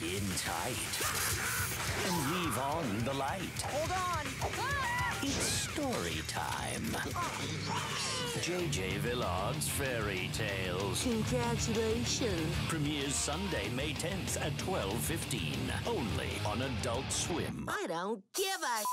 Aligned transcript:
in 0.00 0.22
tight 0.36 0.94
and 2.06 2.30
leave 2.32 2.56
on 2.58 3.04
the 3.04 3.12
light. 3.14 3.40
Hold 3.64 3.90
on. 3.90 4.26
Ah! 4.60 5.18
It's 5.22 5.34
story 5.34 6.22
time. 6.28 6.84
JJ 8.40 8.98
Villard's 8.98 9.68
Fairy 9.68 10.30
Tales 10.32 11.02
Congratulations. 11.02 12.54
premieres 12.68 13.14
Sunday, 13.14 13.68
May 13.70 13.92
10th 13.94 14.40
at 14.40 14.56
12:15, 14.58 15.72
only 15.88 16.30
on 16.46 16.62
Adult 16.62 17.10
Swim. 17.10 17.68
I 17.68 17.86
don't 17.88 18.22
give 18.34 18.46
a 18.62 18.84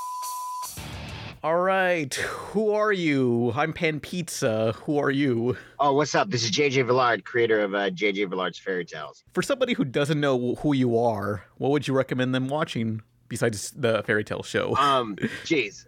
All 1.46 1.58
right, 1.58 2.12
who 2.16 2.72
are 2.72 2.92
you? 2.92 3.54
I'm 3.56 3.72
Pan 3.72 4.00
Pizza. 4.00 4.72
Who 4.86 4.98
are 4.98 5.12
you? 5.12 5.56
Oh, 5.80 5.94
what's 5.94 6.16
up? 6.16 6.32
This 6.32 6.44
is 6.44 6.50
JJ 6.50 6.88
Villard, 6.88 7.24
creator 7.24 7.60
of 7.60 7.76
uh, 7.76 7.92
JJ 7.92 8.32
Villard's 8.32 8.58
Fairy 8.58 8.84
Tales. 8.84 9.24
For 9.32 9.44
somebody 9.44 9.74
who 9.74 9.86
doesn't 9.86 10.20
know 10.20 10.56
who 10.56 10.74
you 10.74 10.98
are, 10.98 11.46
what 11.58 11.70
would 11.70 11.88
you 11.88 11.94
recommend 11.94 12.34
them 12.34 12.48
watching 12.48 13.04
besides 13.28 13.70
the 13.78 14.02
fairy 14.08 14.24
tale 14.24 14.42
show? 14.42 14.76
Um, 14.78 15.18
geez, 15.46 15.86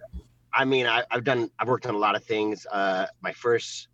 I 0.54 0.64
mean, 0.64 0.86
I, 0.86 1.06
I've 1.10 1.24
done, 1.24 1.50
I've 1.58 1.68
worked 1.68 1.88
on 1.88 1.96
a 1.96 1.98
lot 1.98 2.16
of 2.16 2.24
things. 2.24 2.68
Uh, 2.72 3.08
my 3.24 3.32
first 3.32 3.88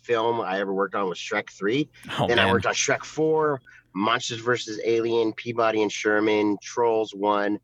film 0.00 0.40
I 0.40 0.60
ever 0.60 0.72
worked 0.72 0.94
on 0.94 1.08
was 1.08 1.18
Shrek 1.18 1.50
Three. 1.50 1.88
Oh, 2.20 2.28
then 2.28 2.38
I 2.38 2.48
worked 2.48 2.66
on 2.66 2.74
Shrek 2.74 3.04
Four, 3.04 3.60
Monsters 3.96 4.38
vs. 4.38 4.78
Alien, 4.84 5.32
Peabody 5.32 5.82
and 5.82 5.90
Sherman, 5.90 6.56
Trolls 6.62 7.12
One. 7.16 7.58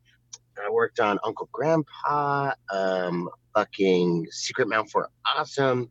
I 0.65 0.69
worked 0.69 0.99
on 0.99 1.19
Uncle 1.23 1.49
Grandpa, 1.51 2.53
um, 2.71 3.29
fucking 3.55 4.27
Secret 4.31 4.67
Mountain 4.67 4.89
Fort 4.89 5.09
Awesome. 5.35 5.89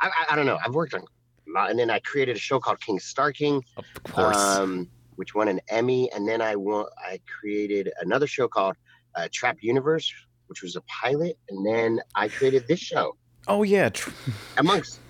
I, 0.00 0.08
I, 0.08 0.32
I 0.32 0.36
don't 0.36 0.46
know. 0.46 0.58
I've 0.64 0.74
worked 0.74 0.94
on, 0.94 1.04
and 1.46 1.78
then 1.78 1.90
I 1.90 1.98
created 2.00 2.36
a 2.36 2.40
show 2.40 2.58
called 2.58 2.80
King 2.80 2.98
Star 2.98 3.32
King. 3.32 3.62
Of 3.76 4.12
course. 4.12 4.36
um, 4.36 4.88
which 5.16 5.34
won 5.34 5.46
an 5.46 5.60
Emmy, 5.68 6.10
and 6.12 6.26
then 6.26 6.42
I 6.42 6.56
won, 6.56 6.86
I 6.98 7.20
created 7.38 7.92
another 8.00 8.26
show 8.26 8.48
called 8.48 8.74
uh, 9.14 9.28
Trap 9.32 9.58
Universe, 9.60 10.12
which 10.48 10.62
was 10.62 10.74
a 10.74 10.80
pilot, 10.82 11.38
and 11.48 11.64
then 11.64 12.00
I 12.16 12.26
created 12.28 12.66
this 12.66 12.80
show 12.80 13.16
oh 13.48 13.62
yeah. 13.62 13.90
Amongst 14.56 15.00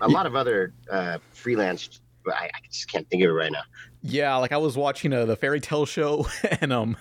a 0.00 0.08
lot 0.08 0.26
of 0.26 0.36
other 0.36 0.72
uh, 0.90 1.18
freelance. 1.32 2.00
But 2.24 2.34
I, 2.34 2.44
I 2.46 2.66
just 2.70 2.90
can't 2.90 3.08
think 3.08 3.22
of 3.22 3.30
it 3.30 3.32
right 3.32 3.50
now. 3.50 3.62
Yeah, 4.02 4.36
like 4.36 4.52
I 4.52 4.56
was 4.56 4.76
watching 4.76 5.12
uh, 5.12 5.26
the 5.26 5.36
fairy 5.36 5.60
tale 5.60 5.84
show, 5.84 6.26
and 6.60 6.72
um, 6.72 6.96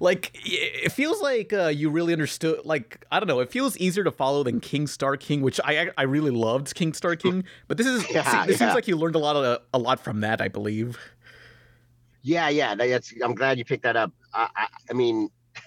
like 0.00 0.32
it 0.34 0.90
feels 0.90 1.20
like 1.20 1.52
uh, 1.52 1.68
you 1.68 1.90
really 1.90 2.12
understood. 2.12 2.60
Like 2.64 3.04
I 3.12 3.20
don't 3.20 3.28
know, 3.28 3.40
it 3.40 3.50
feels 3.50 3.76
easier 3.76 4.02
to 4.04 4.10
follow 4.10 4.42
than 4.42 4.60
King 4.60 4.86
Star 4.86 5.16
King, 5.16 5.40
which 5.40 5.60
I 5.64 5.90
I 5.96 6.02
really 6.02 6.32
loved 6.32 6.74
King 6.74 6.92
Star 6.94 7.14
King. 7.14 7.44
But 7.68 7.76
this 7.76 7.86
is 7.86 8.08
Yeah, 8.14 8.46
this 8.46 8.58
seems 8.58 8.74
like 8.74 8.88
you 8.88 8.96
learned 8.96 9.14
a 9.14 9.20
lot 9.20 9.36
of 9.36 9.62
a 9.72 9.78
lot 9.78 10.00
from 10.00 10.20
that, 10.20 10.40
I 10.40 10.48
believe. 10.48 10.98
Yeah, 12.22 12.48
yeah, 12.48 12.74
that's. 12.74 13.14
I'm 13.22 13.34
glad 13.34 13.58
you 13.58 13.64
picked 13.64 13.84
that 13.84 13.96
up. 13.96 14.12
I, 14.34 14.48
I, 14.56 14.66
I 14.90 14.92
mean, 14.92 15.30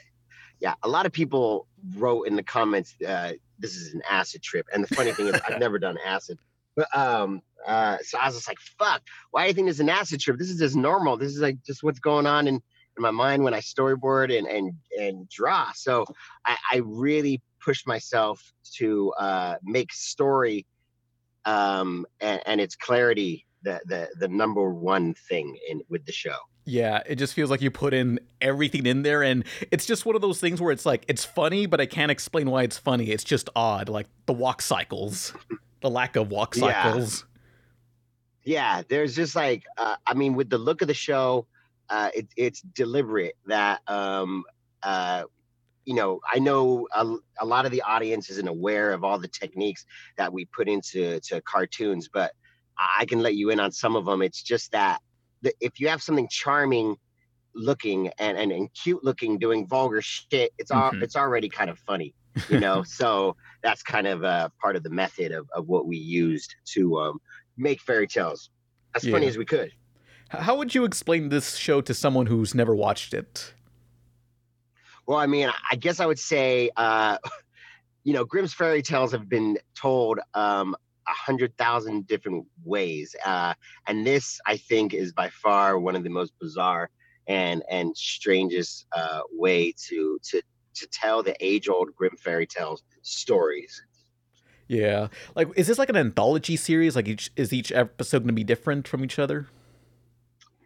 yeah, 0.59 0.75
a 0.83 0.89
lot 0.89 1.05
of 1.05 1.11
people 1.11 1.67
wrote 1.95 2.27
in 2.27 2.35
the 2.35 2.43
comments, 2.43 2.95
uh, 3.07 3.33
"This 3.59 3.75
is 3.75 3.93
an 3.93 4.01
acid 4.09 4.43
trip," 4.43 4.67
and 4.73 4.83
the 4.83 4.93
funny 4.93 5.13
thing 5.13 5.27
is, 5.27 5.39
I've 5.47 5.59
never 5.59 5.79
done 5.79 5.97
acid. 6.05 6.37
But 6.75 6.95
um, 6.95 7.41
uh, 7.65 7.97
so 8.01 8.17
I 8.17 8.27
was 8.27 8.35
just 8.35 8.47
like, 8.47 8.59
"Fuck! 8.77 9.01
Why 9.31 9.43
do 9.43 9.47
you 9.49 9.53
think 9.53 9.67
this 9.67 9.77
is 9.77 9.81
an 9.81 9.89
acid 9.89 10.19
trip? 10.19 10.37
This 10.37 10.49
is 10.49 10.59
just 10.59 10.75
normal. 10.75 11.17
This 11.17 11.31
is 11.31 11.39
like 11.39 11.57
just 11.63 11.83
what's 11.83 11.99
going 11.99 12.27
on 12.27 12.47
in, 12.47 12.55
in 12.55 13.01
my 13.01 13.11
mind 13.11 13.43
when 13.43 13.53
I 13.53 13.59
storyboard 13.59 14.37
and 14.37 14.47
and 14.47 14.73
and 14.99 15.29
draw." 15.29 15.71
So 15.73 16.05
I, 16.45 16.57
I 16.71 16.77
really 16.83 17.41
pushed 17.63 17.87
myself 17.87 18.41
to 18.75 19.13
uh, 19.13 19.55
make 19.63 19.93
story 19.93 20.65
um, 21.45 22.05
and, 22.19 22.41
and 22.45 22.61
its 22.61 22.75
clarity 22.75 23.45
the, 23.63 23.79
the 23.85 24.09
the 24.19 24.27
number 24.27 24.73
one 24.73 25.13
thing 25.13 25.57
in 25.69 25.81
with 25.89 26.05
the 26.05 26.11
show. 26.11 26.35
Yeah, 26.65 27.01
it 27.05 27.15
just 27.15 27.33
feels 27.33 27.49
like 27.49 27.61
you 27.61 27.71
put 27.71 27.93
in 27.93 28.19
everything 28.39 28.85
in 28.85 29.03
there, 29.03 29.23
and 29.23 29.43
it's 29.71 29.85
just 29.85 30.05
one 30.05 30.15
of 30.15 30.21
those 30.21 30.39
things 30.39 30.61
where 30.61 30.71
it's 30.71 30.85
like 30.85 31.05
it's 31.07 31.23
funny, 31.25 31.65
but 31.65 31.79
I 31.79 31.85
can't 31.85 32.11
explain 32.11 32.49
why 32.49 32.63
it's 32.63 32.77
funny. 32.77 33.09
It's 33.09 33.23
just 33.23 33.49
odd, 33.55 33.89
like 33.89 34.07
the 34.25 34.33
walk 34.33 34.61
cycles, 34.61 35.33
the 35.81 35.89
lack 35.89 36.15
of 36.15 36.29
walk 36.29 36.55
cycles. 36.55 37.21
yeah 37.21 37.32
there's 38.89 39.15
just 39.15 39.35
like 39.35 39.63
uh, 39.77 39.95
i 40.05 40.13
mean 40.13 40.33
with 40.35 40.49
the 40.49 40.57
look 40.57 40.81
of 40.81 40.87
the 40.87 40.93
show 40.93 41.47
uh 41.89 42.09
it, 42.13 42.27
it's 42.35 42.61
deliberate 42.61 43.35
that 43.45 43.81
um 43.87 44.43
uh 44.83 45.23
you 45.85 45.93
know 45.95 46.19
i 46.31 46.39
know 46.39 46.87
a, 46.93 47.15
a 47.39 47.45
lot 47.45 47.65
of 47.65 47.71
the 47.71 47.81
audience 47.81 48.29
isn't 48.29 48.47
aware 48.47 48.91
of 48.91 49.03
all 49.03 49.19
the 49.19 49.27
techniques 49.27 49.85
that 50.17 50.31
we 50.31 50.45
put 50.45 50.67
into 50.67 51.19
to 51.21 51.41
cartoons 51.41 52.09
but 52.11 52.31
i 52.97 53.05
can 53.05 53.19
let 53.19 53.35
you 53.35 53.49
in 53.49 53.59
on 53.59 53.71
some 53.71 53.95
of 53.95 54.05
them 54.05 54.21
it's 54.21 54.41
just 54.43 54.71
that 54.71 54.99
the, 55.41 55.53
if 55.59 55.79
you 55.79 55.87
have 55.89 56.01
something 56.01 56.27
charming 56.29 56.95
looking 57.55 58.09
and, 58.17 58.37
and, 58.37 58.51
and 58.51 58.73
cute 58.73 59.03
looking 59.03 59.37
doing 59.37 59.67
vulgar 59.67 60.01
shit 60.01 60.51
it's 60.57 60.71
all 60.71 60.91
Mhm. 60.91 61.03
it's 61.03 61.15
already 61.15 61.49
kind 61.49 61.69
of 61.69 61.77
funny 61.79 62.13
you 62.49 62.59
know 62.59 62.81
so 62.99 63.35
that's 63.61 63.83
kind 63.83 64.07
of 64.07 64.23
uh, 64.23 64.49
part 64.61 64.75
of 64.75 64.83
the 64.83 64.89
method 64.89 65.31
of, 65.31 65.47
of 65.55 65.67
what 65.67 65.85
we 65.85 65.97
used 65.97 66.55
to 66.65 66.97
um, 66.99 67.19
make 67.57 67.81
fairy 67.81 68.07
tales 68.07 68.49
as 68.95 69.07
funny 69.07 69.27
as 69.27 69.37
we 69.37 69.45
could. 69.45 69.71
How 70.29 70.57
would 70.57 70.73
you 70.73 70.83
explain 70.83 71.29
this 71.29 71.55
show 71.55 71.81
to 71.81 71.93
someone 71.93 72.25
who's 72.25 72.55
never 72.55 72.75
watched 72.75 73.13
it? 73.13 73.53
Well, 75.05 75.17
I 75.17 75.27
mean, 75.27 75.51
I 75.71 75.75
guess 75.75 75.99
I 75.99 76.05
would 76.05 76.19
say, 76.19 76.69
uh, 76.75 77.17
you 78.03 78.13
know, 78.13 78.25
Grimm's 78.25 78.53
fairy 78.53 78.81
tales 78.81 79.11
have 79.11 79.29
been 79.29 79.57
told 79.79 80.19
um, 80.33 80.75
a 81.07 81.11
hundred 81.11 81.55
thousand 81.57 82.07
different 82.07 82.45
ways, 82.63 83.15
uh, 83.25 83.53
and 83.87 84.05
this, 84.07 84.39
I 84.45 84.57
think, 84.57 84.93
is 84.93 85.11
by 85.11 85.29
far 85.29 85.77
one 85.77 85.95
of 85.95 86.03
the 86.03 86.09
most 86.09 86.33
bizarre 86.39 86.89
and 87.27 87.63
and 87.69 87.95
strangest 87.95 88.85
uh, 88.95 89.21
way 89.31 89.73
to 89.87 90.19
to 90.23 90.41
to 90.75 90.87
tell 90.87 91.21
the 91.21 91.35
age-old 91.39 91.93
Grimm 91.95 92.17
fairy 92.17 92.47
tales 92.47 92.81
stories. 93.03 93.83
Yeah, 94.67 95.09
like 95.35 95.49
is 95.55 95.67
this 95.67 95.77
like 95.77 95.89
an 95.89 95.97
anthology 95.97 96.55
series? 96.55 96.95
Like 96.95 97.07
each 97.07 97.31
is 97.35 97.53
each 97.53 97.71
episode 97.71 98.19
going 98.19 98.27
to 98.27 98.33
be 98.33 98.43
different 98.43 98.87
from 98.87 99.03
each 99.03 99.19
other? 99.19 99.47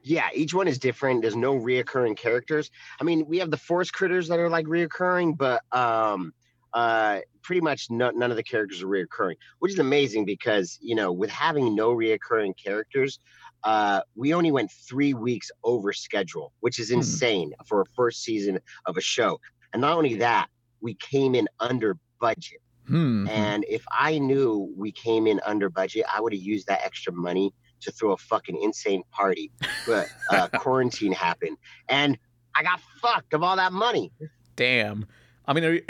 Yeah, 0.04 0.30
each 0.34 0.54
one 0.54 0.68
is 0.68 0.80
different. 0.80 1.22
There's 1.22 1.36
no 1.36 1.54
reoccurring 1.60 2.18
characters. 2.18 2.72
I 3.02 3.04
mean, 3.04 3.26
we 3.28 3.40
have 3.40 3.52
the 3.52 3.58
forest 3.58 3.94
critters 3.94 4.30
that 4.30 4.40
are 4.40 4.50
like 4.50 4.66
reoccurring, 4.66 5.38
but 5.38 5.64
um, 5.76 6.34
uh, 6.74 7.20
pretty 7.44 7.62
much 7.62 7.88
no, 7.90 8.12
none 8.12 8.32
of 8.32 8.38
the 8.38 8.44
characters 8.44 8.82
are 8.82 8.88
reoccurring, 8.88 9.36
which 9.60 9.74
is 9.74 9.80
amazing 9.80 10.24
because 10.26 10.78
you 10.82 10.96
know, 10.96 11.12
with 11.12 11.30
having 11.30 11.76
no 11.76 11.90
reoccurring 11.94 12.54
characters, 12.64 13.20
uh, 13.64 14.02
we 14.16 14.34
only 14.34 14.52
went 14.52 14.72
three 14.72 15.14
weeks 15.14 15.52
over 15.64 15.92
schedule, 15.92 16.54
which 16.62 16.80
is 16.80 16.90
Hmm. 16.94 16.98
insane 17.00 17.52
for 17.66 17.82
a 17.82 17.86
first 17.96 18.24
season 18.24 18.60
of 18.86 18.96
a 18.96 19.02
show. 19.02 19.40
And 19.74 19.82
not 19.82 19.98
only 19.98 20.16
that, 20.16 20.48
we 20.80 20.94
came 20.96 21.36
in 21.36 21.50
under 21.60 21.98
budget. 22.22 22.62
Hmm. 22.88 23.28
And 23.28 23.66
if 23.68 23.84
I 23.92 24.20
knew 24.20 24.74
we 24.78 24.92
came 24.92 25.28
in 25.28 25.42
under 25.46 25.70
budget, 25.70 26.06
I 26.12 26.22
would 26.22 26.34
have 26.34 26.42
used 26.42 26.68
that 26.68 26.82
extra 26.84 27.12
money 27.12 27.54
to 27.82 27.92
throw 27.92 28.14
a 28.14 28.18
fucking 28.18 28.62
insane 28.62 29.04
party. 29.12 29.52
But 29.86 30.08
uh, 30.32 30.48
quarantine 30.60 31.12
happened, 31.12 31.58
and 31.90 32.18
I 32.56 32.64
got 32.64 32.80
fucked 33.02 33.34
of 33.34 33.44
all 33.44 33.58
that 33.58 33.74
money. 33.74 34.12
Damn. 34.56 35.06
I 35.48 35.54
mean, 35.54 35.64
are 35.64 35.74
you, 35.74 35.84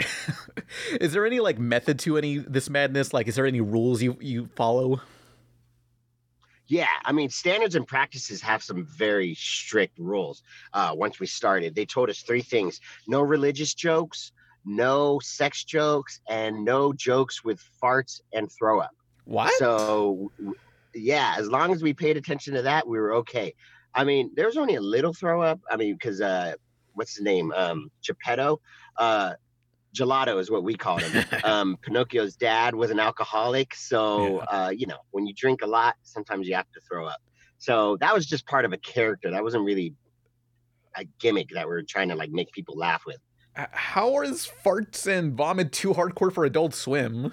is 1.00 1.12
there 1.12 1.26
any 1.26 1.40
like 1.40 1.58
method 1.58 1.98
to 2.00 2.16
any 2.16 2.38
this 2.38 2.70
madness? 2.70 3.12
Like, 3.12 3.26
is 3.28 3.34
there 3.36 3.46
any 3.46 3.60
rules 3.60 4.02
you 4.02 4.16
you 4.20 4.48
follow? 4.54 5.00
Yeah, 6.68 6.86
I 7.06 7.12
mean, 7.12 7.30
standards 7.30 7.74
and 7.76 7.86
practices 7.86 8.42
have 8.42 8.62
some 8.62 8.84
very 8.84 9.34
strict 9.34 9.98
rules. 9.98 10.42
Uh, 10.74 10.92
once 10.94 11.18
we 11.18 11.26
started, 11.26 11.74
they 11.74 11.86
told 11.86 12.10
us 12.10 12.20
three 12.20 12.42
things: 12.42 12.80
no 13.06 13.22
religious 13.22 13.74
jokes, 13.74 14.32
no 14.68 15.18
sex 15.20 15.64
jokes, 15.64 16.20
and 16.28 16.64
no 16.64 16.92
jokes 16.92 17.42
with 17.42 17.60
farts 17.82 18.20
and 18.32 18.50
throw 18.52 18.80
up. 18.80 18.90
What? 19.24 19.52
So, 19.58 20.30
yeah, 20.94 21.34
as 21.38 21.48
long 21.48 21.72
as 21.72 21.82
we 21.82 21.92
paid 21.92 22.16
attention 22.16 22.54
to 22.54 22.62
that, 22.62 22.86
we 22.86 22.98
were 22.98 23.14
okay. 23.14 23.54
I 23.94 24.04
mean, 24.04 24.30
there 24.36 24.46
was 24.46 24.56
only 24.56 24.74
a 24.74 24.80
little 24.80 25.12
throw 25.12 25.42
up. 25.42 25.60
I 25.70 25.76
mean, 25.76 25.94
because 25.94 26.20
uh, 26.20 26.54
what's 26.94 27.16
his 27.16 27.24
name? 27.24 27.52
Um, 27.56 27.90
Geppetto. 28.02 28.60
Uh, 28.96 29.34
Gelato 29.94 30.38
is 30.38 30.50
what 30.50 30.64
we 30.64 30.74
called 30.74 31.02
him. 31.02 31.24
um, 31.44 31.78
Pinocchio's 31.82 32.36
dad 32.36 32.74
was 32.74 32.90
an 32.90 33.00
alcoholic, 33.00 33.74
so 33.74 34.38
uh, 34.38 34.70
you 34.74 34.86
know, 34.86 34.98
when 35.10 35.26
you 35.26 35.32
drink 35.34 35.62
a 35.62 35.66
lot, 35.66 35.96
sometimes 36.02 36.46
you 36.46 36.54
have 36.54 36.70
to 36.72 36.80
throw 36.80 37.06
up. 37.06 37.20
So 37.58 37.96
that 38.00 38.14
was 38.14 38.26
just 38.26 38.46
part 38.46 38.64
of 38.64 38.72
a 38.72 38.78
character. 38.78 39.30
That 39.30 39.42
wasn't 39.42 39.64
really 39.64 39.94
a 40.96 41.04
gimmick 41.18 41.48
that 41.54 41.66
we 41.66 41.74
are 41.74 41.82
trying 41.82 42.08
to 42.10 42.14
like 42.14 42.30
make 42.30 42.52
people 42.52 42.76
laugh 42.76 43.02
with. 43.06 43.18
How 43.58 44.20
is 44.22 44.48
farts 44.64 45.06
and 45.08 45.32
vomit 45.34 45.72
too 45.72 45.92
hardcore 45.92 46.32
for 46.32 46.44
Adult 46.44 46.74
Swim? 46.74 47.32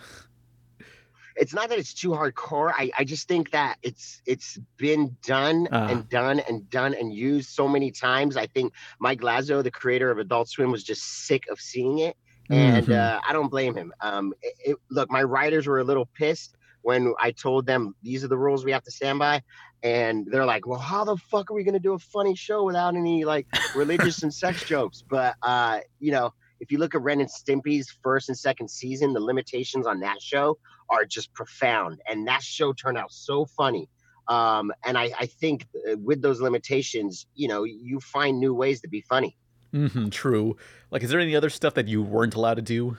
it's 1.38 1.54
not 1.54 1.68
that 1.68 1.78
it's 1.78 1.94
too 1.94 2.12
hardcore. 2.12 2.72
I, 2.74 2.90
I 2.98 3.04
just 3.04 3.28
think 3.28 3.52
that 3.52 3.76
it's 3.84 4.22
it's 4.26 4.58
been 4.78 5.18
done 5.22 5.68
Uh. 5.70 5.88
and 5.92 6.10
done 6.10 6.40
and 6.40 6.68
done 6.70 6.94
and 6.96 7.14
used 7.14 7.50
so 7.50 7.68
many 7.68 7.92
times. 7.92 8.38
I 8.38 8.48
think 8.48 8.74
Mike 9.00 9.20
Lazzo, 9.20 9.62
the 9.62 9.70
creator 9.70 10.10
of 10.10 10.18
Adult 10.18 10.48
Swim, 10.48 10.72
was 10.72 10.84
just 10.84 11.04
sick 11.28 11.44
of 11.52 11.60
seeing 11.60 12.00
it, 12.00 12.16
and 12.50 12.88
Mhm. 12.88 12.96
uh, 12.98 13.20
I 13.28 13.34
don't 13.34 13.50
blame 13.50 13.76
him. 13.76 13.94
Um, 14.00 14.34
it, 14.42 14.54
it, 14.66 14.78
look, 14.90 15.12
my 15.12 15.24
writers 15.24 15.68
were 15.68 15.80
a 15.80 15.84
little 15.84 16.06
pissed 16.18 16.56
when 16.84 17.14
I 17.20 17.32
told 17.32 17.66
them 17.66 17.96
these 18.02 18.24
are 18.24 18.30
the 18.30 18.38
rules 18.38 18.64
we 18.64 18.72
have 18.72 18.84
to 18.84 18.92
stand 18.92 19.20
by, 19.20 19.44
and 19.86 20.26
they're 20.32 20.48
like, 20.48 20.66
"Well, 20.66 20.80
how 20.80 21.06
the 21.06 21.16
fuck 21.16 21.52
are 21.52 21.54
we 21.54 21.64
gonna 21.64 21.80
do 21.80 21.94
a 21.94 22.00
funny 22.00 22.36
show 22.36 22.64
without 22.64 22.96
any 22.96 23.24
like 23.24 23.46
religious 23.76 24.24
and 24.24 24.34
sex 24.34 24.66
jokes?" 24.74 25.04
But 25.08 25.36
uh, 25.44 25.82
you 26.00 26.12
know, 26.12 26.34
if 26.60 26.72
you 26.72 26.80
look 26.80 26.96
at 26.96 27.04
Ren 27.04 27.22
and 27.22 27.30
Stimpy's 27.30 27.96
first 28.02 28.28
and 28.28 28.38
second 28.38 28.70
season, 28.70 29.14
the 29.14 29.20
limitations 29.20 29.86
on 29.86 30.00
that 30.00 30.22
show 30.22 30.58
are 30.90 31.06
just 31.06 31.32
profound, 31.34 32.02
and 32.10 32.28
that 32.28 32.42
show 32.42 32.74
turned 32.74 32.98
out 32.98 33.12
so 33.12 33.46
funny. 33.46 33.88
Um, 34.28 34.74
and 34.84 34.98
I, 34.98 35.12
I 35.20 35.28
think 35.28 35.68
uh, 35.88 35.98
with 35.98 36.24
those 36.24 36.42
limitations, 36.42 37.28
you 37.36 37.48
know, 37.48 37.64
you 37.64 38.00
find 38.00 38.40
new 38.40 38.56
ways 38.56 38.82
to 38.82 38.88
be 38.88 39.02
funny. 39.02 39.38
Mm-hmm, 39.72 40.10
true. 40.10 40.58
Like, 40.90 41.04
is 41.04 41.12
there 41.12 41.20
any 41.20 41.36
other 41.36 41.52
stuff 41.52 41.76
that 41.76 41.88
you 41.88 42.02
weren't 42.02 42.34
allowed 42.34 42.56
to 42.56 42.64
do? 42.64 42.98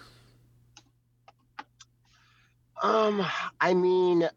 Um, 2.83 3.25
I 3.61 3.75
mean, 3.75 4.29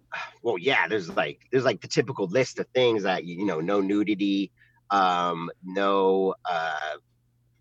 well, 0.43 0.57
yeah, 0.57 0.87
there's 0.87 1.09
like 1.09 1.41
there's 1.51 1.65
like 1.65 1.81
the 1.81 1.87
typical 1.87 2.27
list 2.27 2.59
of 2.59 2.67
things 2.73 3.03
that 3.03 3.25
you 3.25 3.45
know, 3.45 3.59
no 3.59 3.81
nudity, 3.81 4.51
um, 4.91 5.49
no 5.63 6.35
uh 6.49 6.97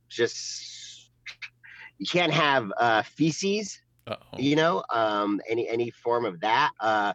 just 0.09 1.11
you 1.99 2.07
can't 2.07 2.33
have 2.33 2.73
uh 2.79 3.03
feces, 3.03 3.81
Uh-oh. 4.07 4.39
you 4.39 4.57
know, 4.57 4.85
um 4.95 5.41
any 5.49 5.69
any 5.69 5.91
form 5.91 6.25
of 6.25 6.41
that. 6.41 6.73
Uh 6.81 7.13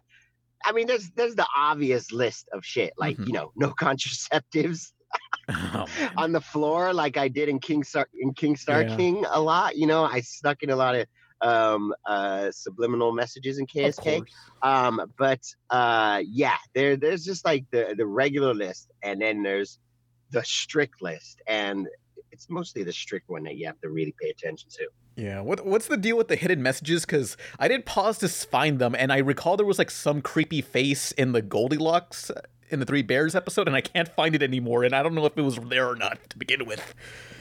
I 0.64 0.72
mean 0.72 0.86
there's 0.86 1.10
there's 1.12 1.34
the 1.36 1.46
obvious 1.56 2.12
list 2.12 2.48
of 2.52 2.64
shit, 2.64 2.92
like, 2.98 3.18
Mhm. 3.18 3.26
you 3.26 3.32
know, 3.32 3.52
no 3.56 3.70
contraceptives 3.80 4.92
Oh, 5.48 5.86
on 6.16 6.32
the 6.32 6.40
floor 6.40 6.92
like 6.92 7.16
I 7.16 7.28
did 7.28 7.48
in 7.48 7.58
King 7.60 7.84
Star 7.84 8.08
in 8.14 8.34
King 8.34 8.56
Star 8.56 8.82
Yeah. 8.82 8.96
King 8.96 9.24
a 9.30 9.40
lot. 9.40 9.76
You 9.76 9.86
know, 9.86 10.04
I 10.04 10.20
stuck 10.20 10.62
in 10.62 10.70
a 10.70 10.76
lot 10.76 10.94
of 10.94 11.06
um 11.44 11.94
uh 12.06 12.50
subliminal 12.50 13.12
messages 13.12 13.58
in 13.58 13.66
KSK. 13.66 14.26
Um, 14.62 15.12
but 15.18 15.40
uh 15.70 16.22
yeah, 16.26 16.56
there 16.74 16.96
there's 16.96 17.24
just 17.24 17.44
like 17.44 17.64
the 17.70 17.94
the 17.96 18.06
regular 18.06 18.54
list 18.54 18.90
and 19.02 19.20
then 19.20 19.42
there's 19.42 19.78
the 20.30 20.44
strict 20.44 21.00
list. 21.00 21.40
And 21.46 21.86
it's 22.32 22.50
mostly 22.50 22.82
the 22.82 22.92
strict 22.92 23.30
one 23.30 23.44
that 23.44 23.56
you 23.56 23.66
have 23.66 23.80
to 23.80 23.88
really 23.88 24.14
pay 24.20 24.28
attention 24.28 24.68
to. 24.70 24.88
Yeah, 25.16 25.40
what 25.40 25.64
what's 25.64 25.86
the 25.86 25.96
deal 25.96 26.16
with 26.16 26.26
the 26.26 26.36
hidden 26.36 26.62
messages? 26.62 27.06
Because 27.06 27.36
I 27.58 27.68
did 27.68 27.86
pause 27.86 28.18
to 28.18 28.28
find 28.28 28.80
them, 28.80 28.96
and 28.98 29.12
I 29.12 29.18
recall 29.18 29.56
there 29.56 29.64
was 29.64 29.78
like 29.78 29.92
some 29.92 30.20
creepy 30.20 30.60
face 30.60 31.12
in 31.12 31.30
the 31.30 31.40
Goldilocks 31.40 32.30
uh, 32.30 32.40
in 32.70 32.80
the 32.80 32.86
Three 32.86 33.02
Bears 33.02 33.36
episode, 33.36 33.68
and 33.68 33.76
I 33.76 33.80
can't 33.80 34.08
find 34.08 34.34
it 34.34 34.42
anymore, 34.42 34.82
and 34.82 34.92
I 34.92 35.04
don't 35.04 35.14
know 35.14 35.24
if 35.24 35.38
it 35.38 35.42
was 35.42 35.56
there 35.56 35.88
or 35.88 35.94
not 35.94 36.18
to 36.30 36.36
begin 36.36 36.66
with. 36.66 36.94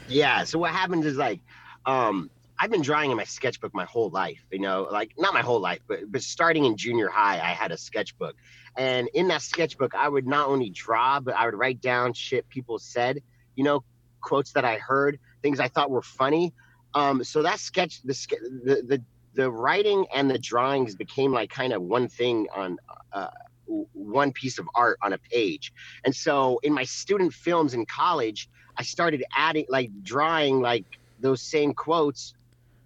Yeah. 0.07 0.43
So 0.43 0.59
what 0.59 0.71
happens 0.71 1.07
is 1.07 1.17
like, 1.17 1.39
um, 1.87 2.29
I've 2.59 2.69
been 2.71 2.81
drawing 2.81 3.11
in 3.11 3.17
my 3.17 3.23
sketchbook 3.23 3.73
my 3.73 3.85
whole 3.85 4.09
life. 4.09 4.39
You 4.51 4.59
know, 4.59 4.87
like 4.91 5.13
not 5.17 5.33
my 5.33 5.41
whole 5.41 5.59
life, 5.59 5.79
but 5.87 6.11
but 6.11 6.21
starting 6.21 6.65
in 6.65 6.77
junior 6.77 7.09
high, 7.09 7.35
I 7.35 7.51
had 7.51 7.71
a 7.71 7.77
sketchbook, 7.77 8.35
and 8.77 9.09
in 9.13 9.27
that 9.29 9.41
sketchbook, 9.41 9.95
I 9.95 10.07
would 10.07 10.27
not 10.27 10.47
only 10.47 10.69
draw, 10.69 11.19
but 11.19 11.35
I 11.35 11.45
would 11.45 11.55
write 11.55 11.81
down 11.81 12.13
shit 12.13 12.47
people 12.49 12.79
said. 12.79 13.21
You 13.55 13.63
know, 13.63 13.83
quotes 14.21 14.51
that 14.53 14.65
I 14.65 14.77
heard, 14.77 15.19
things 15.41 15.59
I 15.59 15.67
thought 15.67 15.91
were 15.91 16.01
funny. 16.01 16.53
Um, 16.95 17.23
so 17.23 17.41
that 17.43 17.59
sketch, 17.59 18.01
the 18.03 18.13
the 18.63 18.75
the 18.87 19.03
the 19.33 19.51
writing 19.51 20.05
and 20.13 20.29
the 20.29 20.37
drawings 20.37 20.95
became 20.95 21.31
like 21.31 21.49
kind 21.49 21.73
of 21.73 21.81
one 21.81 22.07
thing 22.07 22.47
on. 22.53 22.77
Uh, 23.11 23.27
one 23.93 24.31
piece 24.33 24.59
of 24.59 24.67
art 24.75 24.99
on 25.01 25.13
a 25.13 25.17
page. 25.17 25.73
And 26.03 26.13
so 26.13 26.59
in 26.63 26.73
my 26.73 26.83
student 26.83 27.33
films 27.33 27.73
in 27.73 27.85
college, 27.85 28.49
I 28.77 28.83
started 28.83 29.23
adding 29.35 29.65
like 29.69 29.89
drawing 30.03 30.59
like 30.59 30.85
those 31.19 31.41
same 31.41 31.73
quotes, 31.73 32.33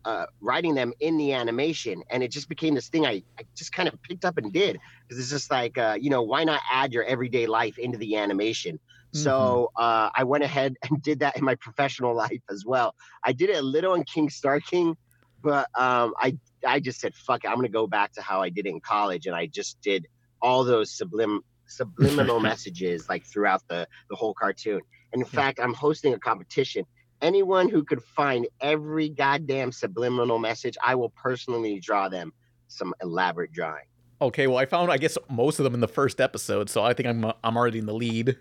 uh, 0.08 0.26
writing 0.40 0.74
them 0.74 0.94
in 1.02 1.18
the 1.18 1.34
animation, 1.34 2.02
and 2.10 2.24
it 2.24 2.32
just 2.32 2.48
became 2.48 2.74
this 2.76 2.88
thing 2.88 3.06
I, 3.06 3.24
I 3.38 3.44
just 3.58 3.74
kind 3.74 3.90
of 3.90 4.02
picked 4.04 4.24
up 4.24 4.38
and 4.38 4.54
did 4.54 4.80
because 5.08 5.22
it's 5.22 5.30
just 5.30 5.52
like 5.52 5.78
uh, 5.78 5.98
you 6.00 6.10
know 6.10 6.24
why 6.24 6.46
not 6.46 6.62
add 6.72 6.94
your 6.94 7.04
everyday 7.04 7.46
life 7.46 7.78
into 7.78 7.98
the 7.98 8.16
animation. 8.16 8.80
So 9.12 9.72
uh, 9.76 10.10
I 10.16 10.24
went 10.24 10.46
ahead 10.46 10.76
and 10.90 11.02
did 11.04 11.20
that 11.20 11.38
in 11.38 11.44
my 11.44 11.56
professional 11.56 12.16
life 12.16 12.42
as 12.50 12.64
well. 12.66 12.94
I 13.26 13.34
did 13.34 13.50
it 13.50 13.58
a 13.58 13.62
little 13.62 13.96
in 13.96 14.06
King 14.06 14.30
Star 14.30 14.62
King, 14.62 14.96
but 15.44 15.68
um, 15.78 16.14
I 16.22 16.38
I 16.66 16.80
just 16.80 17.02
said 17.02 17.14
fuck 17.14 17.44
it, 17.44 17.50
I'm 17.50 17.56
gonna 17.58 17.70
go 17.70 17.86
back 17.88 18.14
to 18.14 18.22
how 18.22 18.42
I 18.42 18.50
did 18.50 18.66
it 18.66 18.70
in 18.70 18.80
college, 18.80 19.26
and 19.28 19.36
I 19.36 19.48
just 19.48 19.78
did 19.84 20.06
all 20.42 20.64
those 20.64 20.98
sublim 20.98 21.40
subliminal 21.68 22.40
messages 22.52 23.08
like 23.10 23.24
throughout 23.34 23.62
the 23.70 23.86
the 24.10 24.16
whole 24.16 24.34
cartoon. 24.40 24.80
And 25.14 25.22
in 25.22 25.28
Yeah. 25.34 25.42
fact, 25.42 25.60
I'm 25.62 25.74
hosting 25.74 26.14
a 26.14 26.20
competition. 26.20 26.86
Anyone 27.22 27.70
who 27.70 27.84
could 27.84 28.04
find 28.04 28.48
every 28.62 29.10
goddamn 29.10 29.72
subliminal 29.72 30.38
message, 30.40 30.78
I 30.84 30.96
will 30.96 31.10
personally 31.10 31.80
draw 31.80 32.10
them 32.10 32.32
some 32.68 32.94
elaborate 33.02 33.52
drawing. 33.52 33.86
Okay, 34.22 34.48
well, 34.48 34.58
I 34.58 34.66
found 34.66 34.92
I 34.92 34.98
guess 34.98 35.18
most 35.30 35.60
of 35.60 35.64
them 35.64 35.74
in 35.74 35.80
the 35.80 35.88
first 35.88 36.20
episode, 36.22 36.70
so 36.70 36.84
I 36.84 36.94
think 36.94 37.08
I'm 37.08 37.26
I'm 37.44 37.58
already 37.58 37.80
in 37.80 37.86
the 37.86 37.94
lead. 37.94 38.38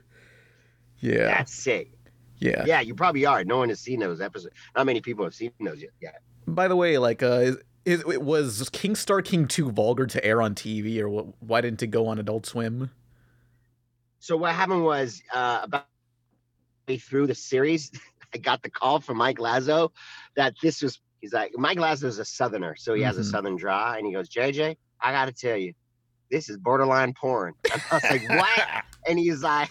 Yeah, 1.01 1.27
That's 1.27 1.67
it. 1.67 1.89
yeah. 2.39 2.65
Yeah, 2.67 2.81
you 2.81 2.95
probably 2.95 3.27
are. 3.27 3.45
No 3.45 3.59
one 3.59 3.69
has 3.69 3.81
seen 3.81 4.01
those 4.01 4.21
episodes. 4.21 4.55
Not 4.75 4.87
many 4.87 5.01
people 5.01 5.25
have 5.25 5.35
seen 5.35 5.53
those 5.61 5.83
yet. 5.83 5.91
Yeah. 6.01 6.13
By 6.47 6.69
the 6.69 6.77
way, 6.77 6.97
like, 6.97 7.23
uh, 7.23 7.41
is, 7.41 7.57
is 7.85 8.01
it 8.01 8.23
was 8.23 8.69
King 8.71 8.95
Star 8.95 9.21
King 9.21 9.47
too 9.47 9.71
vulgar 9.71 10.07
to 10.07 10.25
air 10.25 10.41
on 10.41 10.55
TV, 10.55 10.99
or 11.01 11.09
what, 11.11 11.27
why 11.41 11.61
didn't 11.61 11.83
it 11.83 11.89
go 11.89 12.07
on 12.07 12.19
Adult 12.19 12.47
Swim? 12.47 12.91
So 14.19 14.37
what 14.37 14.55
happened 14.55 14.85
was 14.85 15.23
uh, 15.35 15.61
about 15.63 15.87
way 16.89 16.97
through 16.99 17.27
the 17.27 17.35
series, 17.35 17.91
I 18.35 18.39
got 18.39 18.63
the 18.63 18.71
call 18.71 19.01
from 19.01 19.17
Mike 19.19 19.39
Lazzo 19.39 19.91
that 20.37 20.55
this 20.63 20.83
was. 20.83 21.01
He's 21.21 21.33
like, 21.33 21.53
Mike 21.57 21.79
Lazzo 21.79 22.05
is 22.05 22.19
a 22.19 22.25
Southerner, 22.25 22.77
so 22.77 22.95
he 22.95 23.03
has 23.03 23.17
a 23.17 23.23
Mhm. 23.23 23.31
Southern 23.31 23.57
draw, 23.57 23.95
and 23.95 24.07
he 24.07 24.13
goes, 24.13 24.29
JJ, 24.29 24.77
I 25.01 25.13
got 25.13 25.25
to 25.25 25.33
tell 25.33 25.57
you, 25.57 25.73
this 26.31 26.49
is 26.51 26.57
borderline 26.59 27.15
porn. 27.15 27.55
And 27.73 27.83
I 27.91 27.95
was 27.95 28.05
like, 28.05 28.29
what? 28.29 28.85
And 29.09 29.19
he's 29.19 29.43
like, 29.43 29.71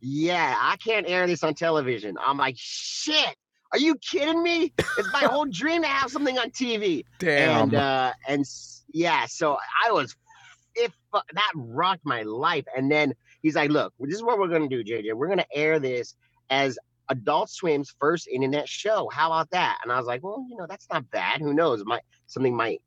yeah, 0.00 0.54
I 0.60 0.76
can't 0.76 1.08
air 1.08 1.26
this 1.26 1.42
on 1.42 1.54
television. 1.54 2.16
I'm 2.24 2.36
like, 2.36 2.56
shit. 2.58 3.34
Are 3.72 3.78
you 3.78 3.94
kidding 3.96 4.42
me? 4.42 4.72
It's 4.98 5.10
my 5.12 5.20
whole 5.20 5.46
dream 5.50 5.80
to 5.82 5.88
have 5.88 6.10
something 6.10 6.38
on 6.38 6.50
TV. 6.50 7.04
Damn. 7.18 7.62
And 7.62 7.74
uh, 7.74 8.12
and 8.28 8.44
yeah, 8.92 9.24
so 9.26 9.56
I 9.86 9.92
was, 9.92 10.14
if 10.74 10.92
that 11.12 11.52
rocked 11.54 12.04
my 12.04 12.22
life. 12.22 12.66
And 12.76 12.92
then 12.92 13.14
he's 13.40 13.54
like, 13.56 13.70
"Look, 13.70 13.94
this 13.98 14.14
is 14.14 14.22
what 14.22 14.38
we're 14.38 14.48
gonna 14.48 14.68
do, 14.68 14.84
JJ. 14.84 15.14
We're 15.14 15.28
gonna 15.28 15.46
air 15.54 15.78
this 15.78 16.14
as 16.50 16.78
Adult 17.08 17.50
Swim's 17.50 17.94
first 17.98 18.28
internet 18.28 18.68
show. 18.68 19.08
How 19.12 19.28
about 19.28 19.50
that?" 19.50 19.78
And 19.82 19.92
I 19.92 19.98
was 19.98 20.06
like, 20.06 20.22
"Well, 20.22 20.44
you 20.48 20.56
know, 20.56 20.66
that's 20.68 20.86
not 20.90 21.10
bad. 21.10 21.40
Who 21.40 21.54
knows? 21.54 21.84
Might 21.84 22.02
something 22.26 22.56
might 22.56 22.82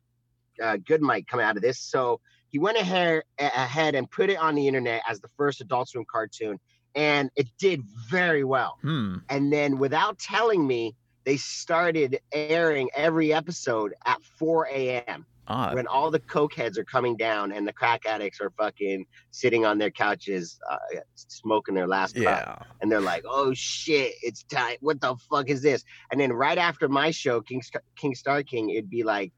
uh, 0.61 0.77
good 0.77 1.01
might 1.01 1.27
come 1.27 1.39
out 1.39 1.55
of 1.55 1.61
this." 1.61 1.79
So 1.79 2.21
he 2.49 2.59
went 2.59 2.77
ahead 2.77 3.23
ahead 3.39 3.95
and 3.95 4.09
put 4.09 4.29
it 4.29 4.37
on 4.37 4.55
the 4.55 4.67
internet 4.67 5.01
as 5.07 5.19
the 5.19 5.29
first 5.37 5.61
Adult 5.61 5.89
Swim 5.89 6.05
cartoon, 6.09 6.59
and 6.95 7.29
it 7.35 7.47
did 7.59 7.83
very 8.09 8.43
well 8.43 8.77
hmm. 8.81 9.17
and 9.29 9.51
then 9.51 9.77
without 9.77 10.17
telling 10.17 10.65
me 10.65 10.95
they 11.25 11.37
started 11.37 12.19
airing 12.31 12.89
every 12.95 13.33
episode 13.33 13.93
at 14.05 14.23
4 14.23 14.67
a.m 14.71 15.25
Odd. 15.47 15.75
when 15.75 15.85
all 15.87 16.09
the 16.11 16.19
coke 16.19 16.53
heads 16.55 16.77
are 16.77 16.83
coming 16.83 17.15
down 17.15 17.51
and 17.51 17.67
the 17.67 17.73
crack 17.73 18.05
addicts 18.07 18.41
are 18.41 18.51
fucking 18.57 19.05
sitting 19.31 19.65
on 19.65 19.77
their 19.77 19.91
couches 19.91 20.59
uh, 20.71 20.77
smoking 21.15 21.75
their 21.75 21.87
last 21.87 22.15
cup 22.15 22.23
Yeah. 22.23 22.57
and 22.81 22.91
they're 22.91 22.99
like 23.01 23.23
oh 23.29 23.53
shit 23.53 24.13
it's 24.23 24.43
time 24.43 24.77
what 24.81 24.99
the 25.01 25.15
fuck 25.29 25.49
is 25.49 25.61
this 25.61 25.83
and 26.11 26.19
then 26.19 26.33
right 26.33 26.57
after 26.57 26.89
my 26.89 27.11
show 27.11 27.41
king, 27.41 27.61
Star- 27.61 27.83
king 27.95 28.15
star 28.15 28.41
king 28.43 28.69
it'd 28.71 28.89
be 28.89 29.03
like 29.03 29.31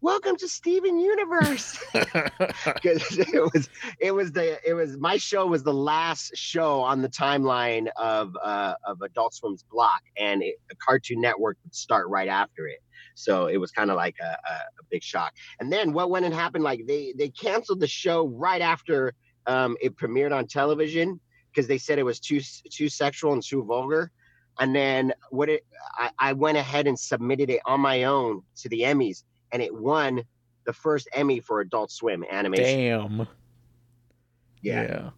welcome 0.00 0.36
to 0.36 0.48
steven 0.48 0.98
universe 0.98 1.78
because 1.92 3.18
it 3.18 3.52
was 3.52 3.68
it 4.00 4.12
was 4.12 4.30
the 4.32 4.58
it 4.68 4.74
was 4.74 4.96
my 4.98 5.16
show 5.16 5.46
was 5.46 5.62
the 5.64 5.74
last 5.74 6.30
show 6.36 6.80
on 6.80 7.02
the 7.02 7.08
timeline 7.08 7.86
of 7.96 8.32
uh 8.42 8.74
of 8.86 9.00
adult 9.02 9.34
swim's 9.34 9.64
block 9.70 10.00
and 10.16 10.42
it, 10.42 10.54
the 10.68 10.76
cartoon 10.76 11.20
network 11.20 11.56
would 11.64 11.74
start 11.74 12.08
right 12.08 12.28
after 12.28 12.66
it 12.68 12.78
so 13.18 13.46
it 13.46 13.56
was 13.56 13.70
kind 13.70 13.90
of 13.90 13.96
like 13.96 14.16
a, 14.20 14.24
a, 14.24 14.54
a 14.80 14.84
big 14.90 15.02
shock 15.02 15.34
and 15.60 15.72
then 15.72 15.92
what 15.92 16.10
went 16.10 16.24
and 16.24 16.34
happened 16.34 16.64
like 16.64 16.86
they 16.86 17.12
they 17.16 17.28
canceled 17.28 17.80
the 17.80 17.86
show 17.86 18.28
right 18.28 18.62
after 18.62 19.14
um 19.46 19.76
it 19.80 19.96
premiered 19.96 20.32
on 20.32 20.46
television 20.46 21.20
because 21.50 21.66
they 21.66 21.78
said 21.78 21.98
it 21.98 22.04
was 22.04 22.20
too 22.20 22.40
too 22.70 22.88
sexual 22.88 23.32
and 23.32 23.42
too 23.42 23.62
vulgar 23.64 24.10
and 24.60 24.74
then 24.74 25.12
what 25.30 25.48
it 25.48 25.64
I, 25.94 26.10
I 26.18 26.32
went 26.32 26.58
ahead 26.58 26.86
and 26.86 26.98
submitted 26.98 27.50
it 27.50 27.60
on 27.66 27.80
my 27.80 28.04
own 28.04 28.42
to 28.56 28.68
the 28.68 28.80
emmys 28.82 29.24
and 29.52 29.62
it 29.62 29.74
won 29.74 30.22
the 30.68 30.72
first 30.74 31.08
Emmy 31.14 31.40
for 31.40 31.60
Adult 31.60 31.90
Swim 31.90 32.24
animation. 32.30 32.78
Damn. 32.78 33.28
Yeah. 34.60 35.10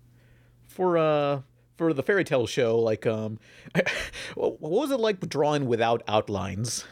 For 0.69 0.97
uh 0.97 1.40
for 1.76 1.92
the 1.92 2.04
fairy 2.04 2.23
tale 2.23 2.47
show, 2.47 2.78
like 2.78 3.04
um 3.04 3.40
what 4.37 4.61
was 4.61 4.92
it 4.92 5.00
like 5.00 5.28
drawing 5.28 5.66
without 5.66 6.02
outlines? 6.07 6.85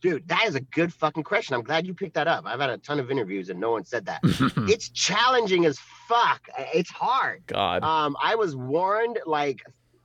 Dude, 0.00 0.26
that 0.28 0.46
is 0.46 0.54
a 0.54 0.60
good 0.60 0.92
fucking 0.94 1.24
question. 1.24 1.54
I'm 1.54 1.62
glad 1.62 1.86
you 1.86 1.94
picked 1.94 2.14
that 2.14 2.26
up. 2.26 2.44
I've 2.46 2.60
had 2.60 2.70
a 2.70 2.78
ton 2.78 2.98
of 2.98 3.10
interviews 3.10 3.50
and 3.50 3.60
no 3.60 3.72
one 3.72 3.84
said 3.84 4.06
that. 4.06 4.20
it's 4.68 4.88
challenging 4.88 5.66
as 5.66 5.78
fuck. 6.08 6.48
It's 6.74 6.90
hard. 6.90 7.42
God. 7.46 7.82
Um, 7.82 8.16
I 8.22 8.34
was 8.34 8.56
warned 8.56 9.18
like 9.26 9.62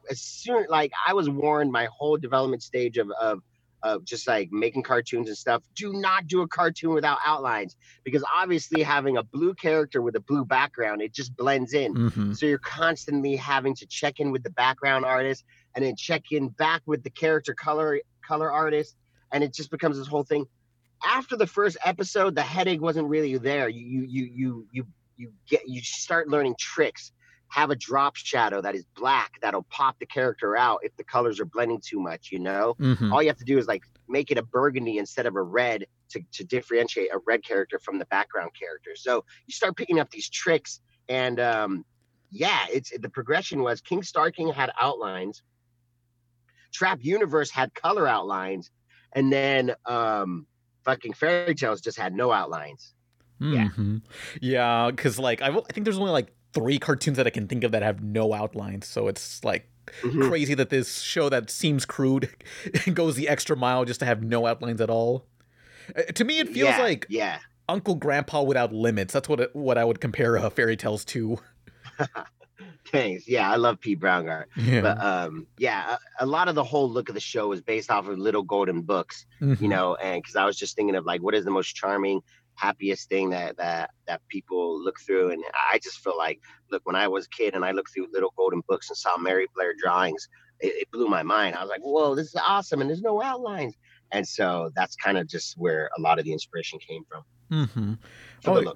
as 0.10 0.22
soon 0.22 0.66
like 0.70 0.92
I 1.08 1.14
was 1.14 1.30
warned 1.30 1.72
my 1.72 1.86
whole 1.86 2.18
development 2.18 2.64
stage 2.64 2.98
of 2.98 3.10
of 3.12 3.42
of 3.84 4.04
just 4.04 4.28
like 4.28 4.52
making 4.52 4.82
cartoons 4.82 5.28
and 5.28 5.38
stuff, 5.38 5.62
do 5.76 5.94
not 5.94 6.26
do 6.26 6.42
a 6.42 6.48
cartoon 6.48 6.94
without 6.94 7.20
outlines 7.24 7.76
because 8.04 8.24
obviously 8.36 8.82
having 8.82 9.18
a 9.18 9.24
blue 9.24 9.54
character 9.54 10.02
with 10.02 10.16
a 10.16 10.20
blue 10.20 10.44
background, 10.44 11.04
it 11.04 11.14
just 11.14 11.36
blends 11.38 11.74
in. 11.74 11.96
hmm 11.96 12.34
So 12.34 12.48
you're 12.48 12.58
constantly 12.58 13.36
having 13.36 13.76
to 13.76 13.86
check 13.86 14.20
in 14.20 14.32
with 14.32 14.42
the 14.44 14.50
background 14.50 15.06
artist 15.06 15.46
and 15.76 15.86
then 15.86 15.96
check 15.96 16.24
in 16.32 16.50
back 16.50 16.82
with 16.88 17.04
the 17.04 17.12
character 17.12 17.54
color 17.54 18.00
color 18.28 18.52
artist, 18.52 18.96
and 19.32 19.44
it 19.44 19.54
just 19.54 19.72
becomes 19.72 19.98
this 19.98 20.08
whole 20.08 20.24
thing. 20.24 20.46
After 21.06 21.36
the 21.36 21.48
first 21.48 21.78
episode, 21.84 22.36
the 22.36 22.42
headache 22.42 22.82
wasn't 22.82 23.10
really 23.10 23.38
there. 23.38 23.70
You 23.70 23.86
you 23.86 24.02
you 24.02 24.30
you 24.34 24.68
you 24.72 24.86
you 25.18 25.34
get 25.50 25.62
you 25.68 25.82
start 25.82 26.28
learning 26.30 26.56
tricks. 26.60 27.12
Have 27.50 27.70
a 27.70 27.76
drop 27.76 28.16
shadow 28.16 28.62
that 28.62 28.76
is 28.76 28.86
black 28.96 29.34
that'll 29.42 29.64
pop 29.64 30.00
the 30.00 30.06
character 30.06 30.58
out 30.58 30.80
if 30.84 30.96
the 30.98 31.04
colors 31.04 31.40
are 31.40 31.46
blending 31.46 31.80
too 31.80 32.00
much. 32.00 32.30
You 32.32 32.40
know, 32.40 32.74
hmm 32.80 33.14
all 33.14 33.22
you 33.22 33.30
have 33.30 33.38
to 33.38 33.46
do 33.46 33.58
is 33.58 33.68
like 33.68 33.84
make 34.08 34.32
it 34.32 34.38
a 34.38 34.44
burgundy 34.44 34.98
instead 34.98 35.26
of 35.26 35.36
a 35.36 35.42
red 35.42 35.86
to, 36.10 36.22
to 36.34 36.44
differentiate 36.44 37.10
a 37.14 37.20
red 37.26 37.44
character 37.44 37.80
from 37.80 38.00
the 38.00 38.06
background 38.06 38.52
character 38.58 38.92
so 38.96 39.24
you 39.48 39.52
start 39.52 39.76
picking 39.76 40.00
up 40.00 40.10
these 40.12 40.30
tricks 40.30 40.80
and 41.10 41.40
um 41.40 41.86
yeah 42.32 42.66
it's 42.72 42.92
the 42.98 43.10
progression 43.10 43.62
was 43.62 43.82
king 43.82 44.04
star 44.04 44.32
king 44.32 44.52
had 44.52 44.72
outlines 44.80 45.42
trap 46.72 47.00
universe 47.02 47.50
had 47.50 47.74
color 47.74 48.08
outlines 48.08 48.70
and 49.16 49.32
then 49.34 49.76
um 49.86 50.48
fucking 50.86 51.14
fairy 51.14 51.56
tales 51.56 51.82
just 51.82 51.98
had 51.98 52.14
no 52.14 52.32
outlines 52.32 52.94
Yeah. 53.48 53.70
hmm 53.74 53.98
Yeah, 54.42 54.92
because 54.92 55.20
like 55.20 55.42
I, 55.42 55.50
I 55.50 55.62
think 55.74 55.84
there's 55.86 55.98
only 55.98 56.12
like 56.12 56.34
three 56.54 56.80
cartoons 56.80 57.18
that 57.18 57.28
I 57.28 57.30
can 57.30 57.48
think 57.48 57.64
of 57.64 57.72
that 57.72 57.82
have 57.84 58.02
no 58.04 58.34
outlines. 58.34 58.88
So 58.88 59.08
it's 59.08 59.44
like 59.44 59.70
Mhm. 60.04 60.30
crazy 60.30 60.54
that 60.56 60.70
this 60.70 61.02
show 61.02 61.30
that 61.30 61.50
seems 61.50 61.86
crude 61.86 62.30
goes 62.94 63.16
the 63.16 63.28
extra 63.28 63.56
mile 63.58 63.86
just 63.86 64.00
to 64.02 64.06
have 64.06 64.24
no 64.24 64.46
outlines 64.46 64.82
at 64.82 64.90
all. 64.90 65.28
Uh, 65.96 66.04
to 66.04 66.24
me, 66.26 66.40
it 66.40 66.50
feels 66.50 66.78
Yeah, 66.78 66.80
like 66.80 67.10
yeah 67.10 67.40
Uncle 67.70 67.96
Grandpa 67.96 68.44
without 68.44 68.74
limits. 68.74 69.14
That's 69.14 69.30
what 69.30 69.40
it, 69.42 69.56
what 69.56 69.78
I 69.78 69.86
would 69.86 70.02
compare 70.02 70.38
uh, 70.38 70.50
fairy 70.50 70.78
tales 70.78 71.06
to. 71.06 71.40
thanks. 72.92 73.28
Yeah 73.28 73.50
i 73.52 73.56
love 73.56 73.80
Pete 73.80 74.00
Browngardt 74.00 74.46
Yeah. 74.56 74.82
but 74.82 75.02
um 75.04 75.48
yeah 75.58 75.98
a, 76.20 76.26
a 76.26 76.28
lot 76.28 76.48
of 76.48 76.56
the 76.56 76.64
whole 76.64 76.90
look 76.90 77.10
of 77.10 77.16
the 77.16 77.22
show 77.22 77.52
is 77.52 77.62
based 77.62 77.90
off 77.92 78.08
of 78.08 78.18
little 78.18 78.44
golden 78.44 78.82
books 78.82 79.26
Mhm. 79.42 79.60
you 79.62 79.68
know 79.68 79.96
and 79.96 80.22
because 80.22 80.36
i 80.36 80.46
was 80.46 80.58
just 80.58 80.76
thinking 80.76 80.96
of 80.96 81.06
like 81.06 81.22
what 81.22 81.34
is 81.36 81.46
the 81.46 81.52
most 81.52 81.76
charming 81.76 82.22
happiest 82.56 83.10
thing 83.10 83.30
that 83.32 83.58
that 83.58 83.90
that 84.08 84.22
people 84.30 84.82
look 84.82 84.98
through? 85.06 85.32
And 85.32 85.44
i 85.72 85.78
just 85.80 86.00
feel 86.00 86.18
like 86.18 86.40
look 86.72 86.82
when 86.86 86.96
i 86.96 87.08
was 87.08 87.26
a 87.26 87.30
kid 87.30 87.54
and 87.54 87.66
i 87.66 87.72
looked 87.72 87.94
through 87.94 88.08
little 88.14 88.34
golden 88.38 88.62
books 88.68 88.90
and 88.90 88.96
saw 88.98 89.18
mary 89.18 89.48
blair 89.54 89.74
drawings 89.78 90.30
it, 90.62 90.68
it 90.84 90.92
blew 90.92 91.08
my 91.10 91.22
mind. 91.22 91.54
I 91.56 91.62
was 91.62 91.70
like 91.70 91.82
whoa 91.82 92.16
this 92.16 92.28
is 92.28 92.36
awesome 92.36 92.80
and 92.80 92.90
there's 92.90 93.02
no 93.02 93.22
outlines. 93.22 93.74
And 94.12 94.26
so 94.26 94.72
that's 94.76 94.96
kind 94.96 95.18
of 95.18 95.28
just 95.28 95.58
where 95.58 95.90
a 95.98 96.02
lot 96.02 96.18
of 96.18 96.24
the 96.24 96.32
inspiration 96.32 96.80
came 96.80 97.04
from. 97.10 97.24
Mhm. 97.52 97.98
Oh, 98.46 98.74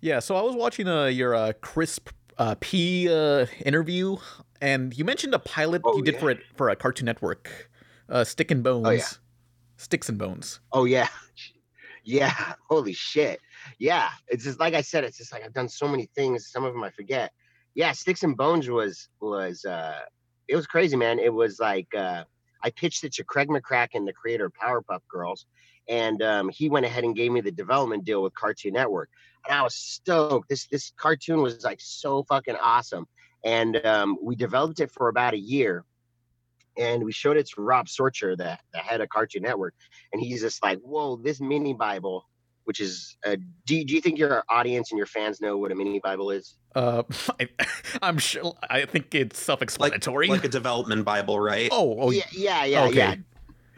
Yeah, 0.00 0.20
so 0.20 0.36
I 0.36 0.40
was 0.42 0.54
watching 0.54 0.88
uh, 0.88 1.04
your 1.06 1.34
uh, 1.34 1.52
Crisp 1.60 2.08
uh, 2.38 2.54
P 2.60 3.08
uh, 3.08 3.46
interview, 3.64 4.16
and 4.60 4.96
you 4.96 5.04
mentioned 5.04 5.34
a 5.34 5.38
pilot 5.38 5.82
Oh, 5.84 5.96
you 5.96 6.02
did 6.02 6.18
for 6.18 6.30
it 6.30 6.40
for 6.56 6.70
a 6.70 6.76
Cartoon 6.76 7.06
Network, 7.06 7.70
uh, 8.08 8.24
Stick 8.24 8.50
and 8.50 8.62
Bones. 8.62 8.86
Oh, 8.86 8.90
yeah. 8.90 9.04
Sticks 9.78 10.08
and 10.08 10.18
Bones. 10.18 10.60
Oh 10.72 10.84
yeah, 10.84 11.08
yeah. 12.04 12.54
Holy 12.68 12.92
shit. 12.92 13.40
Yeah, 13.78 14.10
it's 14.26 14.44
just 14.44 14.60
like 14.60 14.74
I 14.74 14.82
said. 14.82 15.04
It's 15.04 15.16
just 15.16 15.32
like 15.32 15.44
I've 15.44 15.54
done 15.54 15.68
so 15.68 15.88
many 15.88 16.06
things. 16.14 16.48
Some 16.48 16.64
of 16.64 16.74
them 16.74 16.82
I 16.82 16.90
forget. 16.90 17.32
Yeah, 17.74 17.92
Sticks 17.92 18.24
and 18.24 18.36
Bones 18.36 18.68
was 18.68 19.08
was 19.20 19.64
uh, 19.64 20.00
it 20.48 20.56
was 20.56 20.66
crazy, 20.66 20.96
man. 20.96 21.18
It 21.20 21.32
was 21.32 21.60
like 21.60 21.94
uh, 21.96 22.24
I 22.62 22.70
pitched 22.70 23.04
it 23.04 23.12
to 23.14 23.24
Craig 23.24 23.48
McCracken, 23.48 24.04
the 24.04 24.12
creator 24.12 24.46
of 24.46 24.52
Powerpuff 24.52 25.00
Girls, 25.08 25.46
and 25.88 26.20
um, 26.22 26.48
he 26.48 26.68
went 26.68 26.84
ahead 26.84 27.04
and 27.04 27.14
gave 27.14 27.30
me 27.30 27.40
the 27.40 27.52
development 27.52 28.04
deal 28.04 28.22
with 28.22 28.34
Cartoon 28.34 28.74
Network, 28.74 29.10
and 29.48 29.58
I 29.58 29.62
was 29.62 29.74
stoked. 29.74 30.48
This 30.48 30.66
this 30.66 30.92
cartoon 30.96 31.42
was 31.42 31.64
like 31.64 31.80
so 31.80 32.22
fucking 32.24 32.56
awesome, 32.60 33.06
and 33.44 33.84
um, 33.84 34.18
we 34.22 34.36
developed 34.36 34.80
it 34.80 34.90
for 34.90 35.08
about 35.08 35.34
a 35.34 35.38
year. 35.38 35.84
And 36.76 37.02
we 37.02 37.10
showed 37.10 37.36
it 37.36 37.48
to 37.48 37.60
Rob 37.60 37.88
Sorcher, 37.88 38.36
the, 38.36 38.56
the 38.72 38.78
head 38.78 39.00
of 39.00 39.08
Cartoon 39.08 39.42
Network, 39.42 39.74
and 40.12 40.22
he's 40.22 40.42
just 40.42 40.62
like, 40.62 40.78
"Whoa, 40.78 41.16
this 41.16 41.40
mini 41.40 41.74
Bible, 41.74 42.28
which 42.64 42.78
is, 42.78 43.16
uh, 43.26 43.34
do, 43.66 43.84
do 43.84 43.96
you 43.96 44.00
think 44.00 44.16
your 44.16 44.44
audience 44.48 44.92
and 44.92 44.98
your 44.98 45.08
fans 45.08 45.40
know 45.40 45.58
what 45.58 45.72
a 45.72 45.74
mini 45.74 45.98
Bible 45.98 46.30
is?" 46.30 46.56
Uh, 46.76 47.02
I, 47.40 47.48
I'm 48.02 48.18
sure. 48.18 48.54
I 48.70 48.84
think 48.84 49.12
it's 49.12 49.40
self-explanatory. 49.40 50.28
like 50.28 50.44
a 50.44 50.48
development 50.48 51.04
Bible, 51.04 51.40
right? 51.40 51.68
oh, 51.72 51.96
oh, 51.98 52.10
yeah, 52.10 52.22
yeah, 52.30 52.64
yeah, 52.64 52.84
okay. 52.84 52.96
yeah. 52.96 53.14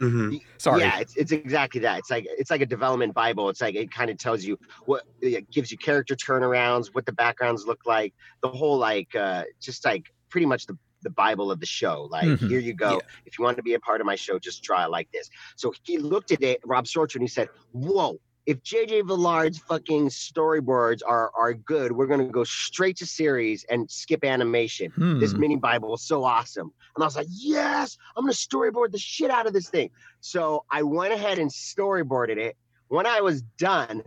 Hmm 0.01 0.35
Sorry. 0.57 0.81
Yeah, 0.81 0.99
it's, 0.99 1.15
it's 1.15 1.31
exactly 1.31 1.81
that. 1.81 1.99
It's 1.99 2.09
like 2.09 2.25
it's 2.27 2.51
like 2.51 2.61
a 2.61 2.65
development 2.65 3.13
Bible. 3.13 3.49
It's 3.49 3.61
like 3.61 3.75
it 3.75 3.91
kind 3.91 4.09
of 4.09 4.17
tells 4.17 4.43
you 4.43 4.57
what 4.85 5.03
it 5.21 5.49
gives 5.51 5.71
you 5.71 5.77
character 5.77 6.15
turnarounds, 6.15 6.87
what 6.91 7.05
the 7.05 7.13
backgrounds 7.13 7.65
look 7.65 7.79
like, 7.85 8.13
the 8.41 8.49
whole 8.49 8.77
like 8.77 9.13
uh 9.15 9.43
just 9.61 9.85
like 9.85 10.05
pretty 10.29 10.45
much 10.47 10.65
the 10.65 10.77
the 11.03 11.09
Bible 11.09 11.51
of 11.51 11.59
the 11.59 11.65
show. 11.65 12.07
Like 12.11 12.27
Mhm. 12.29 12.47
here 12.47 12.59
you 12.59 12.73
go. 12.73 12.93
Yeah. 12.93 12.99
If 13.25 13.37
you 13.39 13.43
want 13.45 13.57
to 13.57 13.63
be 13.63 13.73
a 13.73 13.79
part 13.79 14.01
of 14.01 14.07
my 14.07 14.15
show, 14.15 14.37
just 14.39 14.63
try 14.63 14.85
it 14.85 14.89
like 14.89 15.09
this. 15.11 15.29
So 15.55 15.73
he 15.83 15.97
looked 15.97 16.31
at 16.31 16.41
it, 16.43 16.59
Rob 16.65 16.85
Sorcher, 16.85 17.15
and 17.15 17.23
he 17.23 17.27
said, 17.27 17.49
"Whoa." 17.71 18.19
If 18.47 18.63
JJ 18.63 19.05
Villard's 19.07 19.59
fucking 19.59 20.09
storyboards 20.09 21.01
are 21.05 21.31
are 21.37 21.53
good, 21.53 21.91
we're 21.91 22.07
gonna 22.07 22.25
go 22.27 22.43
straight 22.43 22.97
to 22.97 23.05
series 23.05 23.63
and 23.69 23.89
skip 23.89 24.23
animation. 24.25 24.91
This 25.19 25.31
Hmm. 25.33 25.39
mini 25.39 25.55
Bible 25.57 25.93
is 25.93 26.01
so 26.01 26.23
awesome. 26.23 26.71
And 26.95 27.03
I 27.03 27.05
was 27.07 27.15
like, 27.15 27.27
yes, 27.29 27.97
I'm 28.17 28.23
gonna 28.23 28.33
storyboard 28.33 28.91
the 28.91 28.97
shit 28.97 29.29
out 29.29 29.45
of 29.47 29.53
this 29.53 29.69
thing. 29.69 29.91
So 30.21 30.65
I 30.71 30.81
went 30.83 31.13
ahead 31.13 31.37
and 31.39 31.51
storyboarded 31.51 32.37
it. 32.37 32.57
When 32.87 33.05
I 33.05 33.21
was 33.21 33.43
done, 33.57 34.03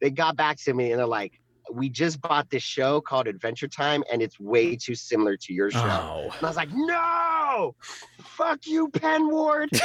they 0.00 0.10
got 0.10 0.36
back 0.36 0.56
to 0.64 0.72
me 0.72 0.92
and 0.92 0.98
they're 0.98 1.06
like, 1.06 1.40
we 1.72 1.88
just 1.88 2.20
bought 2.20 2.50
this 2.50 2.62
show 2.62 3.00
called 3.00 3.26
Adventure 3.26 3.66
Time, 3.68 4.04
and 4.12 4.20
it's 4.20 4.38
way 4.38 4.76
too 4.76 4.94
similar 4.94 5.34
to 5.38 5.52
your 5.54 5.70
show. 5.70 5.78
Oh. 5.80 6.24
And 6.36 6.44
I 6.44 6.46
was 6.46 6.56
like, 6.56 6.68
no, 6.74 7.74
fuck 8.22 8.66
you, 8.66 8.88
Pen 8.90 9.28
Ward. 9.30 9.70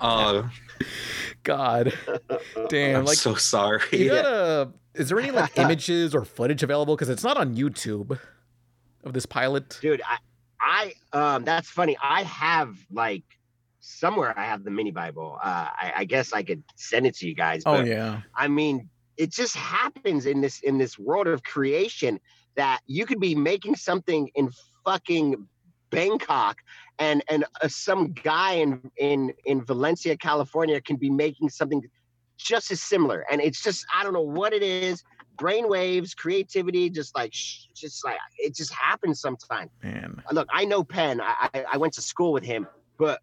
Uh, 0.00 0.48
God. 1.42 1.92
Damn. 2.68 3.00
I'm 3.00 3.04
like, 3.04 3.18
so 3.18 3.34
sorry. 3.34 3.82
you 3.92 4.08
gotta. 4.10 4.70
Is 4.94 5.08
there 5.08 5.18
any 5.20 5.30
like 5.30 5.52
images 5.58 6.14
or 6.14 6.24
footage 6.24 6.62
available? 6.62 6.96
Because 6.96 7.08
it's 7.08 7.24
not 7.24 7.36
on 7.36 7.54
YouTube 7.54 8.18
of 9.04 9.12
this 9.12 9.26
pilot. 9.26 9.78
Dude, 9.80 10.02
I, 10.02 10.94
I, 11.12 11.16
um, 11.18 11.44
that's 11.44 11.68
funny. 11.68 11.96
I 12.02 12.22
have 12.24 12.76
like 12.90 13.24
somewhere 13.80 14.38
I 14.38 14.44
have 14.44 14.64
the 14.64 14.70
mini 14.70 14.90
Bible. 14.90 15.38
Uh, 15.42 15.68
I, 15.72 15.92
I 15.98 16.04
guess 16.04 16.32
I 16.32 16.42
could 16.42 16.62
send 16.76 17.06
it 17.06 17.16
to 17.16 17.28
you 17.28 17.34
guys. 17.34 17.62
Oh 17.66 17.82
yeah. 17.82 18.20
I 18.34 18.48
mean, 18.48 18.88
it 19.16 19.30
just 19.30 19.56
happens 19.56 20.26
in 20.26 20.40
this 20.40 20.60
in 20.60 20.78
this 20.78 20.98
world 20.98 21.26
of 21.26 21.42
creation 21.42 22.20
that 22.56 22.80
you 22.86 23.06
could 23.06 23.20
be 23.20 23.34
making 23.34 23.76
something 23.76 24.28
in 24.34 24.50
fucking 24.84 25.46
Bangkok 25.90 26.58
and 26.98 27.22
and 27.28 27.44
uh, 27.62 27.68
some 27.68 28.12
guy 28.12 28.54
in 28.54 28.90
in 28.96 29.32
in 29.44 29.64
Valencia, 29.64 30.16
California 30.16 30.80
can 30.80 30.96
be 30.96 31.10
making 31.10 31.48
something 31.48 31.82
just 32.36 32.70
as 32.70 32.80
similar 32.80 33.26
and 33.30 33.40
it's 33.40 33.62
just 33.62 33.84
I 33.94 34.02
don't 34.02 34.14
know 34.14 34.22
what 34.22 34.54
it 34.54 34.62
is 34.62 35.04
brainwaves 35.36 36.16
creativity 36.16 36.88
just 36.88 37.14
like 37.14 37.32
just 37.32 38.04
like 38.04 38.18
it 38.38 38.54
just 38.54 38.72
happens 38.72 39.20
sometimes 39.20 39.70
Man. 39.82 40.22
look, 40.32 40.48
I 40.50 40.64
know 40.64 40.82
Pen. 40.82 41.20
I, 41.20 41.48
I 41.54 41.64
I 41.72 41.76
went 41.76 41.94
to 41.94 42.02
school 42.02 42.32
with 42.32 42.44
him, 42.44 42.66
but 42.98 43.20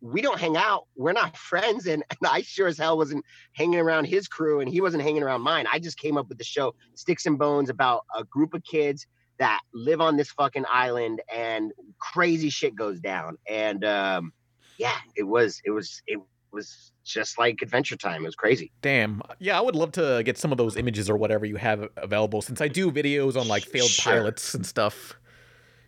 we 0.00 0.20
don't 0.20 0.38
hang 0.38 0.56
out. 0.56 0.86
We're 0.96 1.12
not 1.12 1.36
friends, 1.50 1.86
and, 1.86 2.04
and 2.10 2.28
I 2.28 2.42
sure 2.42 2.68
as 2.68 2.78
hell 2.78 2.96
wasn't 2.96 3.24
hanging 3.52 3.78
around 3.78 4.04
his 4.04 4.28
crew, 4.28 4.60
and 4.60 4.68
he 4.68 4.80
wasn't 4.80 5.02
hanging 5.02 5.22
around 5.22 5.42
mine. 5.42 5.66
I 5.72 5.78
just 5.78 5.98
came 5.98 6.16
up 6.16 6.28
with 6.28 6.38
the 6.38 6.44
show 6.44 6.74
Sticks 6.94 7.26
and 7.26 7.38
Bones 7.38 7.70
about 7.70 8.04
a 8.16 8.24
group 8.24 8.54
of 8.54 8.62
kids 8.64 9.06
that 9.40 9.60
live 9.74 10.00
on 10.00 10.16
this 10.16 10.30
fucking 10.30 10.64
island, 10.70 11.20
and 11.32 11.72
crazy 11.98 12.48
shit 12.50 12.76
goes 12.76 13.00
down. 13.00 13.36
And 13.48 13.84
um, 13.84 14.32
yeah, 14.78 14.96
it 15.16 15.24
was 15.24 15.60
it 15.64 15.70
was 15.72 16.00
it 16.06 16.20
was 16.52 16.92
just 17.04 17.38
like 17.38 17.60
Adventure 17.62 17.96
Time. 17.96 18.22
It 18.22 18.26
was 18.26 18.34
crazy. 18.36 18.70
Damn. 18.82 19.22
Yeah, 19.40 19.58
I 19.58 19.60
would 19.60 19.74
love 19.74 19.92
to 19.92 20.22
get 20.24 20.38
some 20.38 20.52
of 20.52 20.58
those 20.58 20.76
images 20.76 21.10
or 21.10 21.16
whatever 21.16 21.44
you 21.46 21.56
have 21.56 21.88
available 21.96 22.42
since 22.42 22.60
I 22.60 22.68
do 22.68 22.90
videos 22.92 23.40
on 23.40 23.48
like 23.48 23.64
failed 23.64 23.90
Sure. 23.90 24.14
pilots 24.14 24.54
and 24.54 24.64
stuff. 24.64 25.14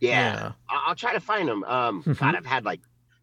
Yeah, 0.00 0.52
I- 0.68 0.84
I'll 0.86 0.94
try 0.96 1.12
to 1.12 1.20
find 1.20 1.48
them. 1.48 1.62
Um, 1.64 2.02
Mhm. 2.02 2.18
God, 2.18 2.34
I've 2.36 2.46
had 2.46 2.64
like 2.64 2.80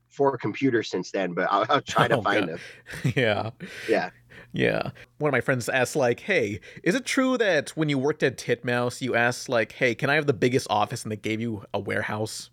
four 0.09 0.38
computers 0.38 0.89
since 0.89 1.12
then, 1.12 1.33
but 1.33 1.48
I'll, 1.51 1.65
I'll 1.69 1.81
try 1.81 2.07
to 2.07 2.17
Oh, 2.17 2.21
find 2.21 2.48
God. 2.48 2.59
them. 3.03 3.13
Yeah. 3.15 3.50
Yeah. 3.88 4.09
Yeah. 4.51 4.91
One 5.20 5.29
of 5.29 5.34
my 5.34 5.41
friends 5.41 5.70
asked, 5.70 5.96
like, 5.96 6.22
hey, 6.22 6.60
is 6.84 6.96
it 6.96 7.06
true 7.06 7.38
that 7.38 7.70
when 7.72 7.89
you 7.89 7.98
worked 7.98 8.24
at 8.24 8.38
Titmouse, 8.38 9.01
you 9.01 9.15
asked, 9.15 9.48
like, 9.50 9.74
hey, 9.74 9.94
can 9.96 10.10
I 10.10 10.15
have 10.15 10.25
the 10.25 10.34
biggest 10.34 10.68
office 10.70 11.03
and 11.03 11.12
they 11.12 11.18
gave 11.18 11.39
you 11.39 11.63
a 11.74 11.79
warehouse? 11.79 12.50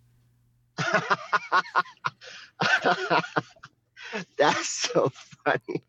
That's 4.39 4.69
so 4.69 5.11
funny. 5.45 5.83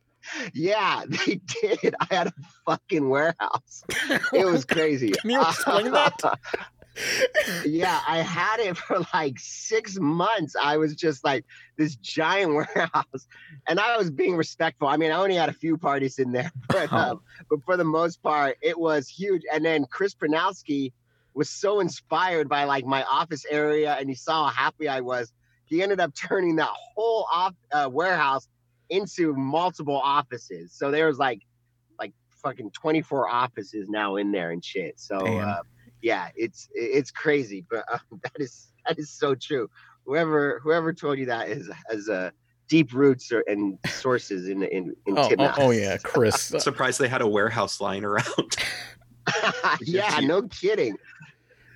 Yeah, 0.54 1.04
they 1.08 1.36
did. 1.62 1.96
I 2.00 2.08
had 2.14 2.28
a 2.28 2.34
fucking 2.66 3.10
warehouse. 3.10 3.84
It 4.34 4.46
was 4.46 4.66
crazy. 4.66 5.12
Can 5.12 5.30
you 5.30 5.42
explain 5.42 5.92
that? 5.92 6.20
yeah, 7.66 8.01
I 8.08 8.20
had 8.20 8.60
it 8.60 8.77
for 8.77 8.98
like 9.13 9.39
six 9.39 9.98
months. 10.00 10.56
I 10.62 10.77
was 10.77 10.96
just 10.96 11.24
like 11.24 11.46
this 11.77 11.96
giant 11.96 12.54
warehouse, 12.75 13.27
and 13.68 13.80
I 13.80 13.98
was 13.98 14.10
being 14.12 14.36
respectful. 14.36 14.88
I 14.88 14.98
mean, 14.98 15.12
I 15.12 15.16
only 15.16 15.36
had 15.36 15.50
a 15.50 15.54
few 15.54 15.77
parties 15.77 16.20
in 16.20 16.32
there, 16.32 16.51
but 16.70 16.89
Oh. 16.92 16.98
um, 16.98 17.20
but 17.50 17.60
for 17.66 17.77
the 17.77 17.84
most 17.84 18.22
part, 18.22 18.58
it 18.62 18.77
was 18.80 19.08
huge. 19.08 19.42
And 19.51 19.63
then 19.66 19.86
Chris 19.89 20.13
Prynoski 20.16 20.94
was 21.34 21.50
so 21.50 21.80
inspired 21.80 22.50
by 22.50 22.63
like 22.63 22.86
my 22.86 23.04
office 23.04 23.46
area, 23.50 23.96
and 24.00 24.10
he 24.10 24.16
saw 24.16 24.50
how 24.50 24.63
happy 24.66 24.88
I 24.88 25.01
was. 25.01 25.32
He 25.66 25.84
ended 25.84 26.00
up 26.00 26.13
turning 26.16 26.56
that 26.58 26.70
whole 26.96 27.27
off 27.32 27.54
uh, 27.74 27.89
warehouse 27.92 28.48
into 28.89 29.34
multiple 29.34 29.98
offices. 30.00 30.72
So 30.74 30.92
there 30.92 31.08
was 31.08 31.18
like 31.18 31.42
like 32.00 32.13
fucking 32.42 32.72
24 32.72 33.27
offices 33.27 33.89
now 33.89 34.16
in 34.16 34.32
there 34.32 34.51
and 34.51 34.63
shit. 34.63 34.98
So 34.98 35.18
uh, 35.18 35.62
yeah, 36.01 36.30
it's 36.36 36.70
it's 36.74 37.12
crazy, 37.12 37.66
but 37.70 37.84
uh, 37.92 37.98
that 38.24 38.39
is 38.39 38.68
that 38.88 38.98
is 39.00 39.10
so 39.10 39.36
true. 39.36 39.70
Whoever 40.06 40.60
whoever 40.63 40.94
told 40.94 41.18
you 41.18 41.25
that 41.27 41.50
is 41.50 41.70
has 41.89 42.10
uh, 42.10 42.32
deep 42.68 42.94
roots 42.94 43.32
or, 43.32 43.44
and 43.48 43.77
sources 43.88 44.48
in 44.48 44.63
in 44.63 44.96
in 45.06 45.18
Oh, 45.18 45.30
oh, 45.38 45.54
oh 45.58 45.72
yeah, 45.72 45.98
Chris. 45.98 46.42
Surprised 46.60 47.00
they 47.00 47.08
had 47.08 47.22
a 47.22 47.27
warehouse 47.27 47.82
lying 47.82 48.04
around. 48.04 48.56
yeah, 49.82 50.20
no 50.22 50.44
kidding. 50.44 50.98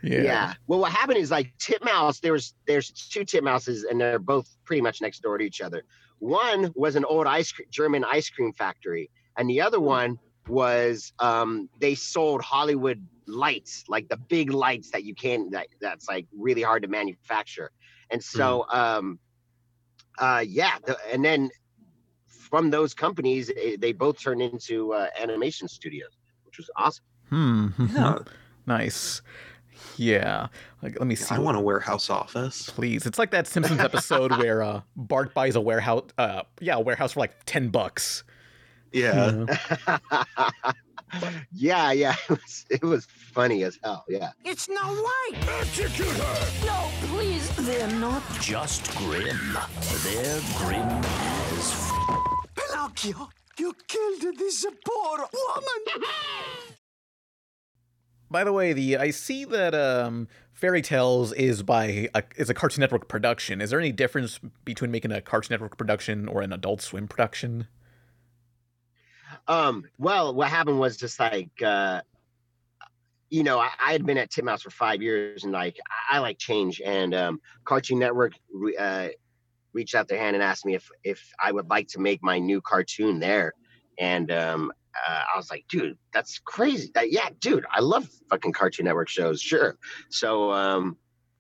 Yeah. 0.03 0.21
Yeah. 0.21 0.53
Well, 0.67 0.79
what 0.79 0.91
happened 0.91 1.19
is 1.19 1.29
like 1.29 1.53
Titmouse. 1.59 2.21
There 2.21 2.33
was 2.33 2.53
there's 2.65 2.91
two 2.91 3.21
Titmouses, 3.21 3.83
and 3.89 3.99
they're 3.99 4.19
both 4.19 4.49
pretty 4.65 4.81
much 4.81 5.01
next 5.01 5.21
door 5.21 5.37
to 5.37 5.43
each 5.43 5.61
other. 5.61 5.83
One 6.19 6.71
was 6.75 6.95
an 6.95 7.05
old 7.05 7.27
ice 7.27 7.51
cre- 7.51 7.63
German 7.69 8.03
ice 8.03 8.29
cream 8.29 8.53
factory, 8.53 9.09
and 9.37 9.49
the 9.49 9.61
other 9.61 9.79
one 9.79 10.17
was 10.48 11.13
um, 11.19 11.69
they 11.79 11.95
sold 11.95 12.41
Hollywood 12.41 13.05
lights, 13.27 13.83
like 13.88 14.10
the 14.10 14.17
big 14.17 14.51
lights 14.51 14.91
that 14.91 15.03
you 15.03 15.15
can't 15.15 15.51
that 15.51 15.67
that's 15.79 16.07
like 16.07 16.27
really 16.38 16.62
hard 16.62 16.83
to 16.83 16.88
manufacture. 16.88 17.71
And 18.10 18.24
so, 18.24 18.65
um, 18.69 19.19
uh, 20.17 20.43
yeah, 20.45 20.77
the, 20.86 20.98
and 21.12 21.24
then 21.24 21.50
from 22.25 22.69
those 22.69 22.93
companies, 22.93 23.50
eh, 23.55 23.77
they 23.79 23.93
both 23.93 24.19
turned 24.19 24.41
into 24.41 24.93
uh, 24.93 25.07
animation 25.17 25.67
studios, 25.67 26.12
which 26.45 26.57
was 26.57 26.69
awesome. 26.75 27.05
Hmm. 27.29 27.67
Yeah, 27.95 28.17
Nice. 28.67 29.21
Yeah. 29.98 30.48
Like, 30.81 31.00
let 31.00 31.07
me 31.07 31.15
see. 31.15 31.33
I 31.33 31.39
want 31.39 31.57
a 31.57 31.62
warehouse 31.62 32.10
office. 32.10 32.69
Please. 32.69 33.05
It's 33.05 33.17
like 33.17 33.31
that 33.31 33.48
Simpsons 33.48 33.79
episode 33.79 34.31
where 34.38 34.62
uh, 34.62 34.81
Bart 34.95 35.33
buys 35.33 35.55
a 35.55 35.62
warehouse. 35.62 36.03
Uh, 36.17 36.43
yeah, 36.60 36.75
a 36.75 36.79
warehouse 36.79 37.13
for 37.13 37.21
like 37.21 37.33
ten 37.45 37.69
bucks. 37.69 38.24
Yeah. 38.93 39.45
yeah, 41.53 41.91
yeah, 41.91 42.15
it 42.29 42.29
was 42.29 42.65
it 42.69 42.83
was 42.83 43.05
funny 43.05 43.63
as 43.63 43.79
hell. 43.83 44.03
Yeah. 44.07 44.31
It's 44.43 44.67
not 44.69 44.89
right. 44.89 45.31
No, 46.65 46.89
please. 47.07 47.50
They're 47.65 47.88
not. 48.00 48.21
Just 48.41 48.93
grim. 48.98 49.57
They're 50.03 50.41
grim 50.57 50.88
as 50.88 51.71
f- 51.71 51.91
Pinocchio, 52.55 53.29
you 53.57 53.74
killed 53.88 54.38
this 54.38 54.65
poor 54.86 55.17
woman. 55.17 56.03
By 58.29 58.43
the 58.43 58.53
way, 58.53 58.74
the 58.74 58.98
I 58.98 59.12
see 59.12 59.43
that 59.45 59.75
um, 59.75 60.27
Fairy 60.53 60.81
Tales 60.81 61.33
is 61.33 61.63
by 61.63 62.10
a, 62.15 62.24
is 62.38 62.50
a 62.50 62.53
Cartoon 62.53 62.81
Network 62.81 63.07
production. 63.10 63.60
Is 63.62 63.69
there 63.71 63.79
any 63.79 63.91
difference 63.91 64.39
between 64.63 64.91
making 64.91 65.12
a 65.12 65.21
Cartoon 65.21 65.53
Network 65.53 65.77
production 65.77 66.27
or 66.27 66.41
an 66.41 66.53
Adult 66.53 66.81
Swim 66.81 67.07
production? 67.07 67.67
Um, 69.48 69.86
well, 69.98 70.33
what 70.33 70.50
happened 70.50 70.79
was 70.79 70.98
just 70.98 71.19
like 71.19 71.50
uh 71.63 72.01
you 73.29 73.43
know, 73.43 73.60
I, 73.60 73.69
I 73.79 73.93
had 73.93 74.05
been 74.05 74.17
at 74.17 74.29
Titmouse 74.29 74.62
for 74.62 74.71
five 74.71 75.01
years 75.01 75.45
and 75.45 75.53
like 75.53 75.77
I, 76.12 76.17
I 76.17 76.19
like 76.19 76.38
change 76.38 76.81
and 76.83 77.13
um 77.13 77.41
Cartoon 77.65 78.00
Network 78.00 78.33
uh 78.79 79.07
reached 79.74 79.95
out 79.95 80.07
their 80.07 80.19
hand 80.19 80.36
and 80.36 80.43
asked 80.43 80.65
me 80.65 80.75
if 80.75 80.89
if 81.03 81.31
I 81.41 81.51
would 81.51 81.69
like 81.69 81.88
to 81.89 82.00
make 82.00 82.21
my 82.24 82.39
new 82.39 82.62
cartoon 82.62 83.19
there. 83.19 83.53
And 83.98 84.31
um 84.31 84.71
uh, 85.07 85.24
I 85.33 85.38
was 85.38 85.50
like, 85.50 85.65
dude, 85.69 85.98
that's 86.13 86.39
crazy. 86.39 86.91
That, 86.95 87.12
yeah, 87.12 87.29
dude, 87.39 87.65
I 87.71 87.79
love 87.79 88.10
fucking 88.29 88.51
Cartoon 88.51 88.86
Network 88.86 89.10
shows. 89.10 89.41
Sure. 89.41 89.77
So, 90.10 90.51
um, 90.51 90.98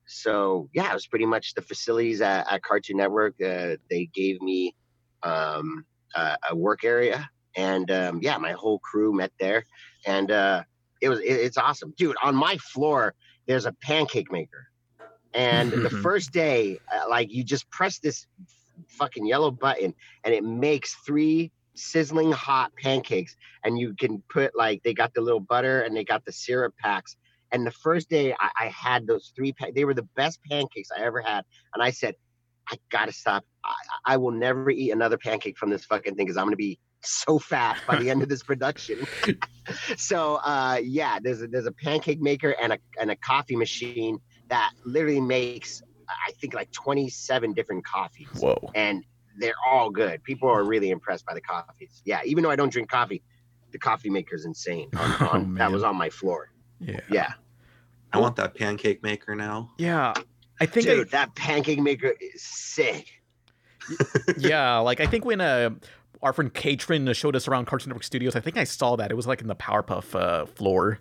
so 0.07 0.69
yeah, 0.73 0.89
it 0.89 0.93
was 0.93 1.07
pretty 1.07 1.25
much 1.25 1.53
the 1.53 1.61
facilities 1.61 2.21
at, 2.21 2.51
at 2.51 2.63
Cartoon 2.63 2.97
Network. 2.97 3.35
Uh, 3.41 3.75
they 3.89 4.09
gave 4.13 4.41
me 4.41 4.75
um, 5.23 5.85
a 6.15 6.55
work 6.55 6.83
area, 6.83 7.29
and 7.55 7.89
um, 7.91 8.19
yeah, 8.21 8.37
my 8.37 8.51
whole 8.53 8.79
crew 8.79 9.13
met 9.13 9.31
there, 9.39 9.63
and 10.05 10.31
uh, 10.31 10.63
it 11.01 11.09
was 11.09 11.19
it, 11.19 11.23
it's 11.25 11.57
awesome, 11.57 11.93
dude. 11.97 12.15
On 12.23 12.35
my 12.35 12.57
floor, 12.57 13.13
there's 13.47 13.65
a 13.65 13.73
pancake 13.83 14.31
maker, 14.31 14.67
and 15.33 15.73
the 15.81 15.89
Mhm. 15.89 15.91
first 15.91 16.31
day, 16.31 16.79
uh, 16.93 17.07
like 17.09 17.31
you 17.31 17.43
just 17.43 17.69
press 17.71 17.99
this 17.99 18.27
fucking 18.89 19.25
yellow 19.25 19.51
button, 19.51 19.93
and 20.23 20.33
it 20.33 20.43
makes 20.43 20.95
three 21.05 21.51
sizzling 21.75 22.31
hot 22.31 22.71
pancakes 22.81 23.35
and 23.63 23.77
you 23.79 23.93
can 23.99 24.23
put 24.29 24.51
like 24.55 24.81
they 24.83 24.93
got 24.93 25.13
the 25.13 25.21
little 25.21 25.39
butter 25.39 25.81
and 25.81 25.95
they 25.95 26.03
got 26.03 26.23
the 26.25 26.31
syrup 26.31 26.73
packs 26.79 27.15
and 27.51 27.65
the 27.65 27.71
first 27.71 28.09
day 28.09 28.33
i, 28.39 28.49
I 28.59 28.65
had 28.67 29.07
those 29.07 29.31
three 29.35 29.53
pa- 29.53 29.67
they 29.73 29.85
were 29.85 29.93
the 29.93 30.07
best 30.15 30.39
pancakes 30.49 30.89
i 30.97 31.01
ever 31.01 31.21
had 31.21 31.43
and 31.73 31.81
i 31.83 31.89
said 31.91 32.15
i 32.69 32.77
gotta 32.91 33.13
stop 33.13 33.43
i, 33.65 33.73
I 34.13 34.17
will 34.17 34.31
never 34.31 34.69
eat 34.69 34.91
another 34.91 35.17
pancake 35.17 35.57
from 35.57 35.69
this 35.69 35.85
fucking 35.85 36.15
thing 36.15 36.25
because 36.25 36.37
i'm 36.37 36.45
gonna 36.45 36.51
be 36.57 36.77
so 37.03 37.39
fat 37.39 37.77
by 37.87 37.97
the 37.97 38.09
end 38.09 38.21
of 38.21 38.29
this 38.33 38.43
production 38.43 39.05
so 39.97 40.35
uh 40.35 40.79
yeah 40.83 41.19
there's 41.21 41.41
a 41.41 41.47
there's 41.47 41.65
a 41.65 41.71
pancake 41.71 42.21
maker 42.21 42.55
and 42.61 42.73
a 42.73 42.79
and 42.99 43.09
a 43.11 43.15
coffee 43.15 43.55
machine 43.55 44.19
that 44.49 44.71
literally 44.85 45.21
makes 45.21 45.81
i 46.27 46.31
think 46.33 46.53
like 46.53 46.71
27 46.71 47.53
different 47.53 47.83
coffees 47.85 48.27
Whoa. 48.39 48.71
and 48.75 49.03
they're 49.37 49.53
all 49.65 49.89
good. 49.89 50.21
People 50.25 50.49
are 50.49 50.63
really 50.63 50.89
impressed 50.89 51.25
by 51.25 51.33
the 51.33 51.39
coffees. 51.41 52.01
Yeah, 52.03 52.19
even 52.25 52.43
though 52.43 52.51
I 52.51 52.57
don't 52.57 52.69
drink 52.71 52.89
coffee, 52.89 53.23
the 53.71 53.79
coffee 53.79 54.09
maker's 54.09 54.43
insane. 54.43 54.89
On, 54.93 55.15
Oh, 55.21 55.27
on, 55.27 55.53
that 55.55 55.71
was 55.71 55.83
on 55.83 55.95
my 55.95 56.09
floor. 56.09 56.51
Yeah. 56.81 56.99
Yeah, 57.09 57.33
I 58.11 58.19
want 58.19 58.35
that 58.35 58.55
pancake 58.55 59.01
maker 59.03 59.33
now. 59.33 59.71
Yeah. 59.77 60.13
I 60.59 60.65
think 60.65 60.85
dude, 60.85 61.11
that 61.11 61.33
pancake 61.33 61.79
maker 61.79 62.13
is 62.19 62.41
sick. 62.41 63.07
Yeah, 64.37 64.79
like 64.79 64.99
I 64.99 65.07
think 65.07 65.23
when 65.25 65.39
uh 65.39 65.71
our 66.23 66.33
friend 66.33 66.53
Katrin 66.53 67.11
showed 67.13 67.35
us 67.35 67.47
around 67.47 67.65
Cartoon 67.65 67.89
Network 67.89 68.03
Studios, 68.03 68.35
I 68.35 68.39
think 68.39 68.57
I 68.57 68.63
saw 68.63 68.95
that. 68.97 69.11
It 69.11 69.15
was 69.15 69.27
like 69.27 69.41
in 69.41 69.47
the 69.47 69.55
Powerpuff 69.55 70.13
uh, 70.19 70.45
floor. 70.45 70.99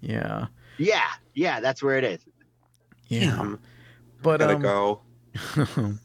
Yeah. 0.00 0.46
Yeah, 0.78 1.02
yeah, 1.34 1.60
that's 1.60 1.82
where 1.82 1.98
it 1.98 2.04
is. 2.04 2.20
Yeah. 3.08 3.20
Damn, 3.36 3.58
But 4.22 4.40
gotta 4.40 4.54
um 4.56 4.62
go. 4.62 5.00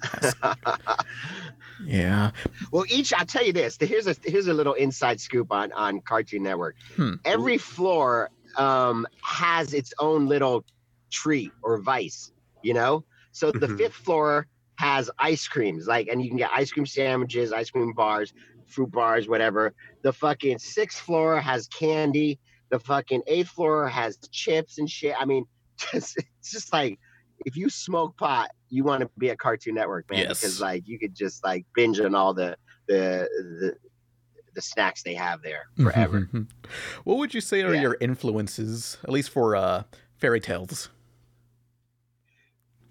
yeah. 1.86 2.32
Well, 2.71 2.86
each 2.89 3.13
I'll 3.13 3.25
tell 3.25 3.43
you 3.45 3.54
this. 3.54 3.78
Here's 3.80 4.08
a 4.08 4.15
here's 4.23 4.47
a 4.47 4.54
little 4.54 4.73
inside 4.73 5.19
scoop 5.19 5.51
on 5.51 5.71
on 5.73 6.01
Cartoon 6.01 6.43
Network. 6.43 6.75
Hmm. 6.95 7.13
Every 7.25 7.58
floor 7.58 8.30
um, 8.58 9.06
has 9.21 9.73
its 9.73 9.93
own 9.99 10.28
little 10.28 10.63
treat 11.12 11.51
or 11.62 11.78
vice. 11.80 12.32
You 12.63 12.73
know, 12.73 13.04
so 13.32 13.51
the 13.51 13.67
Mhm. 13.67 13.78
fifth 13.78 13.93
floor 13.93 14.47
has 14.78 15.10
ice 15.19 15.47
creams, 15.47 15.88
like, 15.88 16.08
and 16.08 16.21
you 16.21 16.28
can 16.30 16.38
get 16.38 16.49
ice 16.54 16.71
cream 16.71 16.86
sandwiches, 16.86 17.54
ice 17.54 17.69
cream 17.69 17.93
bars, 17.93 18.34
fruit 18.67 18.91
bars, 18.91 19.28
whatever. 19.28 19.73
The 20.04 20.13
fucking 20.13 20.60
sixth 20.60 20.99
floor 21.01 21.39
has 21.39 21.67
candy. 21.67 22.39
The 22.69 22.80
fucking 22.80 23.21
eighth 23.28 23.49
floor 23.49 23.88
has 23.88 24.17
chips 24.32 24.78
and 24.80 24.89
shit. 24.89 25.13
I 25.19 25.25
mean, 25.25 25.45
just, 25.91 26.17
it's 26.17 26.51
just 26.51 26.73
like 26.73 26.99
if 27.45 27.56
you 27.56 27.69
smoke 27.69 28.17
pot, 28.17 28.49
you 28.69 28.84
want 28.84 29.01
to 29.01 29.10
be 29.17 29.30
at 29.30 29.38
Cartoon 29.39 29.75
Network, 29.75 30.10
man, 30.10 30.19
Yes. 30.19 30.41
because 30.41 30.60
like 30.62 30.88
you 30.88 30.97
could 30.97 31.13
just 31.15 31.43
like 31.43 31.65
binge 31.75 31.99
on 31.99 32.15
all 32.15 32.34
the 32.34 32.58
the 32.88 33.28
the, 33.60 33.75
the 34.54 34.62
snacks 34.62 35.04
they 35.04 35.13
have 35.15 35.41
there 35.41 35.63
forever. 35.82 36.30
what 37.04 37.17
would 37.17 37.34
you 37.34 37.41
say 37.41 37.62
are 37.62 37.73
Yeah. 37.73 37.82
your 37.82 37.97
influences, 38.01 38.97
at 39.04 39.10
least 39.10 39.30
for 39.30 39.56
uh 39.56 39.84
fairy 40.17 40.39
tales? 40.39 40.89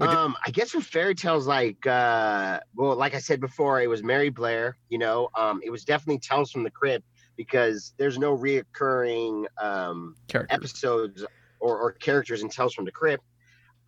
Um, 0.00 0.36
I 0.44 0.50
guess 0.50 0.70
for 0.70 0.80
fairy 0.80 1.14
tales, 1.14 1.46
like 1.46 1.86
uh, 1.86 2.60
well, 2.74 2.96
like 2.96 3.14
I 3.14 3.18
said 3.18 3.40
before, 3.40 3.80
it 3.80 3.88
was 3.88 4.02
Mary 4.02 4.28
Blair. 4.28 4.76
You 4.88 4.98
know, 4.98 5.28
um, 5.36 5.60
it 5.64 5.70
was 5.70 5.84
definitely 5.84 6.18
Tales 6.18 6.50
from 6.50 6.64
the 6.64 6.70
Crypt 6.70 7.04
because 7.36 7.94
there's 7.96 8.18
no 8.18 8.36
reoccurring 8.36 9.46
um 9.60 10.16
Characters. 10.28 10.56
episodes 10.56 11.24
or, 11.60 11.78
or 11.78 11.92
characters 11.92 12.42
in 12.42 12.48
Tales 12.48 12.74
from 12.74 12.84
the 12.84 12.92
Crypt, 12.92 13.24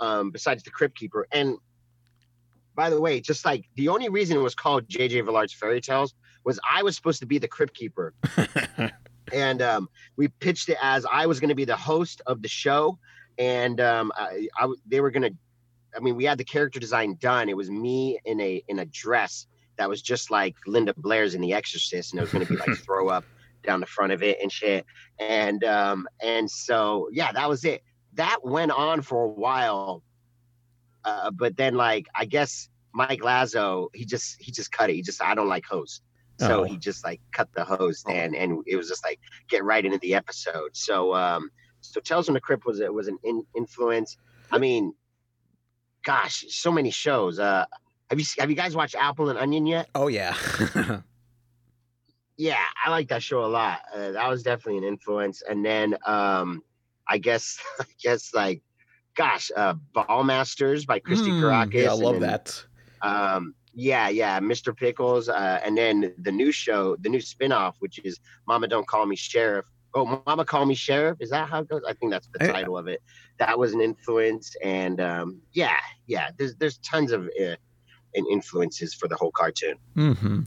um, 0.01 0.31
besides 0.31 0.63
the 0.63 0.71
Crypt 0.71 0.97
Keeper. 0.97 1.27
And 1.33 1.57
by 2.75 2.91
the 2.91 3.01
way, 3.01 3.21
just 3.21 3.45
like 3.45 3.65
the 3.75 3.89
only 3.89 4.09
reason 4.09 4.37
it 4.37 4.41
was 4.41 4.55
called 4.55 4.89
J.J. 4.89 5.23
Villard's 5.23 5.53
Fairy 5.53 5.81
Tales 5.81 6.15
was 6.45 6.61
I 6.71 6.83
was 6.83 6.95
supposed 6.95 7.21
to 7.21 7.27
be 7.27 7.39
the 7.39 7.49
Crypt 7.49 7.75
Keeper, 7.75 8.15
and 9.33 9.63
um, 9.63 9.89
we 10.17 10.29
pitched 10.29 10.69
it 10.69 10.77
as 10.81 11.05
I 11.11 11.27
was 11.27 11.41
going 11.41 11.49
to 11.49 11.55
be 11.55 11.65
the 11.65 11.77
host 11.77 12.23
of 12.27 12.43
the 12.43 12.49
show, 12.49 12.99
and 13.39 13.81
um, 13.81 14.13
I, 14.15 14.49
I 14.57 14.73
they 14.87 15.01
were 15.01 15.11
going 15.11 15.23
to. 15.23 15.37
I 15.95 16.01
mean, 16.01 16.17
we 16.17 16.25
had 16.25 16.39
the 16.39 16.45
character 16.45 16.81
design 16.81 17.17
done. 17.21 17.49
It 17.49 17.57
was 17.57 17.71
me 17.71 18.19
in 18.25 18.41
a 18.41 18.63
in 18.69 18.79
a 18.79 18.85
dress 18.87 19.47
that 19.79 19.89
was 19.89 20.01
just 20.03 20.31
like 20.31 20.55
Linda 20.67 20.95
Blair's 20.97 21.35
in 21.35 21.41
The 21.41 21.53
Exorcist, 21.53 22.13
and 22.13 22.19
it 22.19 22.23
was 22.23 22.33
going 22.33 22.47
to 22.47 22.53
be 22.53 22.59
like 22.59 22.77
throw 22.85 23.09
up 23.09 23.25
down 23.63 23.81
the 23.81 23.87
front 23.87 24.13
of 24.13 24.23
it 24.23 24.39
and 24.41 24.51
shit. 24.51 24.87
And 25.19 25.63
um, 25.65 26.09
and 26.23 26.51
so 26.51 27.09
yeah, 27.13 27.33
that 27.33 27.49
was 27.49 27.65
it. 27.65 27.83
That 28.15 28.39
went 28.43 28.73
on 28.73 29.03
for 29.03 29.25
a 29.25 29.29
while, 29.29 30.03
uh, 31.05 31.31
but 31.31 31.57
then 31.57 31.75
like 31.75 32.07
I 32.15 32.25
guess 32.25 32.69
Mike 32.95 33.21
Lazzo, 33.21 33.89
he 33.95 34.05
just 34.05 34.37
he 34.41 34.51
just 34.53 34.73
cut 34.73 34.91
it. 34.91 34.95
He 34.95 35.03
just 35.03 35.23
I 35.23 35.35
don't 35.35 35.49
like 35.49 35.65
host. 35.67 36.03
So 36.39 36.61
Oh. 36.61 36.65
he 36.65 36.77
just 36.77 37.03
like 37.05 37.21
cut 37.33 37.49
the 37.55 37.65
host 37.65 38.07
and 38.11 38.35
and 38.37 38.63
it 38.67 38.77
was 38.77 38.89
just 38.89 39.05
like 39.05 39.19
get 39.49 39.65
right 39.65 39.85
into 39.85 39.99
the 39.99 40.15
episode. 40.15 40.71
So 40.75 41.15
um 41.15 41.51
so 41.81 42.01
Tales 42.01 42.27
from 42.27 42.35
the 42.35 42.41
Crypt 42.41 42.67
was 42.67 42.81
it 42.81 42.93
was 42.93 43.09
an 43.09 43.19
in, 43.25 43.45
influence. 43.57 44.17
I 44.51 44.59
mean, 44.59 44.95
gosh, 46.07 46.45
so 46.49 46.71
many 46.73 46.91
shows. 46.91 47.39
Uh 47.39 47.67
have 48.11 48.19
you 48.21 48.25
have 48.39 48.49
you 48.49 48.57
guys 48.57 48.75
watched 48.77 48.95
Apple 48.95 49.29
and 49.31 49.39
Onion 49.39 49.67
yet? 49.67 49.89
Oh 49.95 50.07
yeah. 50.09 50.35
Yeah, 52.39 52.59
I 52.85 52.91
like 52.91 53.09
that 53.09 53.23
show 53.23 53.45
a 53.45 53.47
lot. 53.47 53.81
Uh, 53.95 54.11
that 54.13 54.29
was 54.29 54.43
definitely 54.43 54.77
an 54.79 54.85
influence. 54.85 55.43
And 55.49 55.65
then 55.65 55.97
um 56.07 56.63
I 57.09 57.19
guess 57.19 57.59
I 57.81 57.85
guess 58.03 58.35
like 58.35 58.63
gosh, 59.15 59.51
uh 59.57 59.75
Ballmastrz 59.95 60.87
by 60.87 60.99
Christy 60.99 61.31
Mm, 61.31 61.43
Karacas. 61.43 61.83
yeah, 61.85 61.91
I 61.91 61.95
love 61.95 62.21
then, 62.21 62.23
that. 62.23 62.65
Um 63.03 63.55
yeah, 63.79 64.09
yeah, 64.09 64.41
Mr. 64.41 64.75
Pickles, 64.75 65.29
uh, 65.29 65.61
and 65.63 65.77
then 65.77 66.15
the 66.23 66.33
new 66.33 66.51
show, 66.51 66.97
the 66.97 67.11
new 67.11 67.19
spinoff, 67.19 67.75
which 67.81 67.99
is 68.05 68.19
Mama 68.49 68.69
Don't 68.69 68.87
Call 68.87 69.05
Me 69.05 69.15
Sheriff. 69.17 69.67
Oh, 69.97 70.23
Mama 70.27 70.45
Call 70.45 70.67
Me 70.67 70.75
Sheriff. 70.75 71.17
Is 71.21 71.31
that 71.31 71.49
how 71.49 71.61
it 71.61 71.69
goes? 71.69 71.81
I 71.89 71.95
think 71.95 72.13
that's 72.13 72.29
the 72.35 72.45
I- 72.45 72.53
title 72.53 72.77
of 72.77 72.87
it. 72.87 73.03
That 73.39 73.59
was 73.59 73.73
an 73.73 73.81
influence, 73.81 74.55
and 74.63 75.01
um, 75.01 75.41
yeah, 75.53 75.79
yeah. 76.07 76.29
There's 76.37 76.55
there's 76.57 76.77
tons 76.79 77.13
of 77.13 77.29
uh, 77.43 77.57
influences 78.31 78.93
for 78.95 79.09
the 79.09 79.17
whole 79.17 79.31
cartoon. 79.31 79.77
hmm 79.95 80.41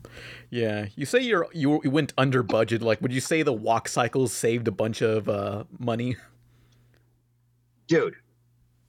Yeah, 0.52 0.86
you 0.96 1.06
say 1.08 1.20
you're 1.22 1.48
you 1.52 1.82
you 1.84 1.90
went 1.90 2.14
under 2.18 2.44
budget. 2.44 2.84
Like, 2.84 3.02
would 3.02 3.12
you 3.12 3.22
say 3.22 3.42
the 3.42 3.52
walk 3.54 3.88
cycles 3.88 4.34
saved 4.34 4.68
a 4.68 4.72
bunch 4.72 5.02
of 5.02 5.28
uh, 5.28 5.64
money? 5.80 6.16
dude 7.88 8.14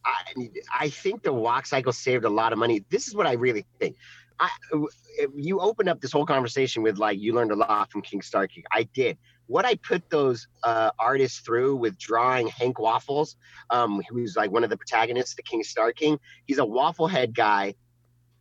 I, 0.05 0.51
I 0.79 0.88
think 0.90 1.23
the 1.23 1.33
walk 1.33 1.64
cycle 1.64 1.90
saved 1.92 2.27
a 2.27 2.29
lot 2.29 2.53
of 2.53 2.59
money 2.59 2.85
this 2.90 3.09
is 3.09 3.14
what 3.14 3.27
i 3.27 3.33
really 3.33 3.64
think 3.79 3.96
I, 4.38 4.51
you 5.35 5.61
opened 5.61 5.88
up 5.88 6.03
this 6.03 6.12
whole 6.12 6.27
conversation 6.27 6.83
with 6.83 6.99
like 6.99 7.18
you 7.18 7.33
learned 7.33 7.51
a 7.51 7.57
lot 7.57 7.90
from 7.90 8.03
king 8.03 8.20
starkey 8.20 8.62
i 8.73 8.83
did 8.83 9.16
what 9.50 9.64
i 9.64 9.74
put 9.76 10.08
those 10.10 10.46
uh, 10.62 10.90
artists 10.98 11.40
through 11.40 11.74
with 11.76 11.98
drawing 11.98 12.48
hank 12.48 12.78
waffles 12.78 13.36
um, 13.70 14.00
who's 14.08 14.36
like 14.36 14.50
one 14.50 14.64
of 14.64 14.70
the 14.70 14.76
protagonists 14.76 15.34
the 15.34 15.42
king 15.42 15.62
star 15.62 15.92
king 15.92 16.18
he's 16.46 16.58
a 16.58 16.64
waffle 16.64 17.08
head 17.08 17.34
guy 17.34 17.74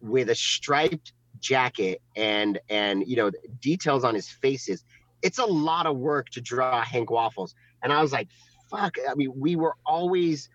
with 0.02 0.30
a 0.30 0.36
striped 0.36 1.13
jacket 1.39 2.02
and 2.15 2.60
and 2.69 3.08
you 3.08 3.15
know 3.15 3.32
details 3.62 4.04
on 4.04 4.15
his 4.15 4.30
faces. 4.30 4.84
It's 5.22 5.39
a 5.39 5.45
lot 5.45 5.86
of 5.86 5.98
work 5.98 6.30
to 6.32 6.41
draw 6.41 6.84
hank 6.84 7.10
waffles. 7.10 7.56
And 7.82 7.91
i 7.91 8.02
was 8.02 8.12
like 8.12 8.28
fuck. 8.69 8.95
I 9.10 9.15
mean 9.15 9.34
we 9.36 9.56
were 9.56 9.76
always 9.86 10.50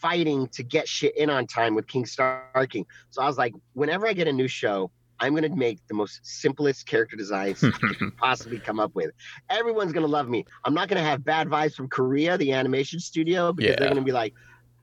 fighting 0.00 0.48
to 0.48 0.62
get 0.62 0.86
shit 0.86 1.16
in 1.16 1.30
on 1.30 1.46
time 1.46 1.74
with 1.74 1.86
king 1.86 2.06
star 2.06 2.66
king. 2.68 2.86
So 3.10 3.22
i 3.22 3.26
was 3.26 3.38
like 3.38 3.54
whenever 3.72 4.06
i 4.06 4.12
get 4.12 4.28
a 4.28 4.32
new 4.32 4.48
show 4.48 4.90
i'm 5.24 5.32
going 5.34 5.48
to 5.50 5.56
make 5.56 5.78
the 5.88 5.94
most 5.94 6.20
simplest 6.22 6.86
character 6.86 7.16
designs 7.16 7.62
I 7.64 7.70
can 7.94 8.10
possibly 8.18 8.58
come 8.58 8.78
up 8.78 8.94
with 8.94 9.10
everyone's 9.50 9.92
going 9.92 10.06
to 10.06 10.10
love 10.10 10.28
me 10.28 10.44
i'm 10.64 10.74
not 10.74 10.88
going 10.88 11.00
to 11.02 11.08
have 11.08 11.24
bad 11.24 11.48
vibes 11.48 11.74
from 11.74 11.88
korea 11.88 12.36
the 12.38 12.52
animation 12.52 13.00
studio 13.00 13.52
because 13.52 13.70
Yeah. 13.70 13.76
they're 13.78 13.88
going 13.88 14.02
to 14.02 14.04
be 14.04 14.12
like 14.12 14.34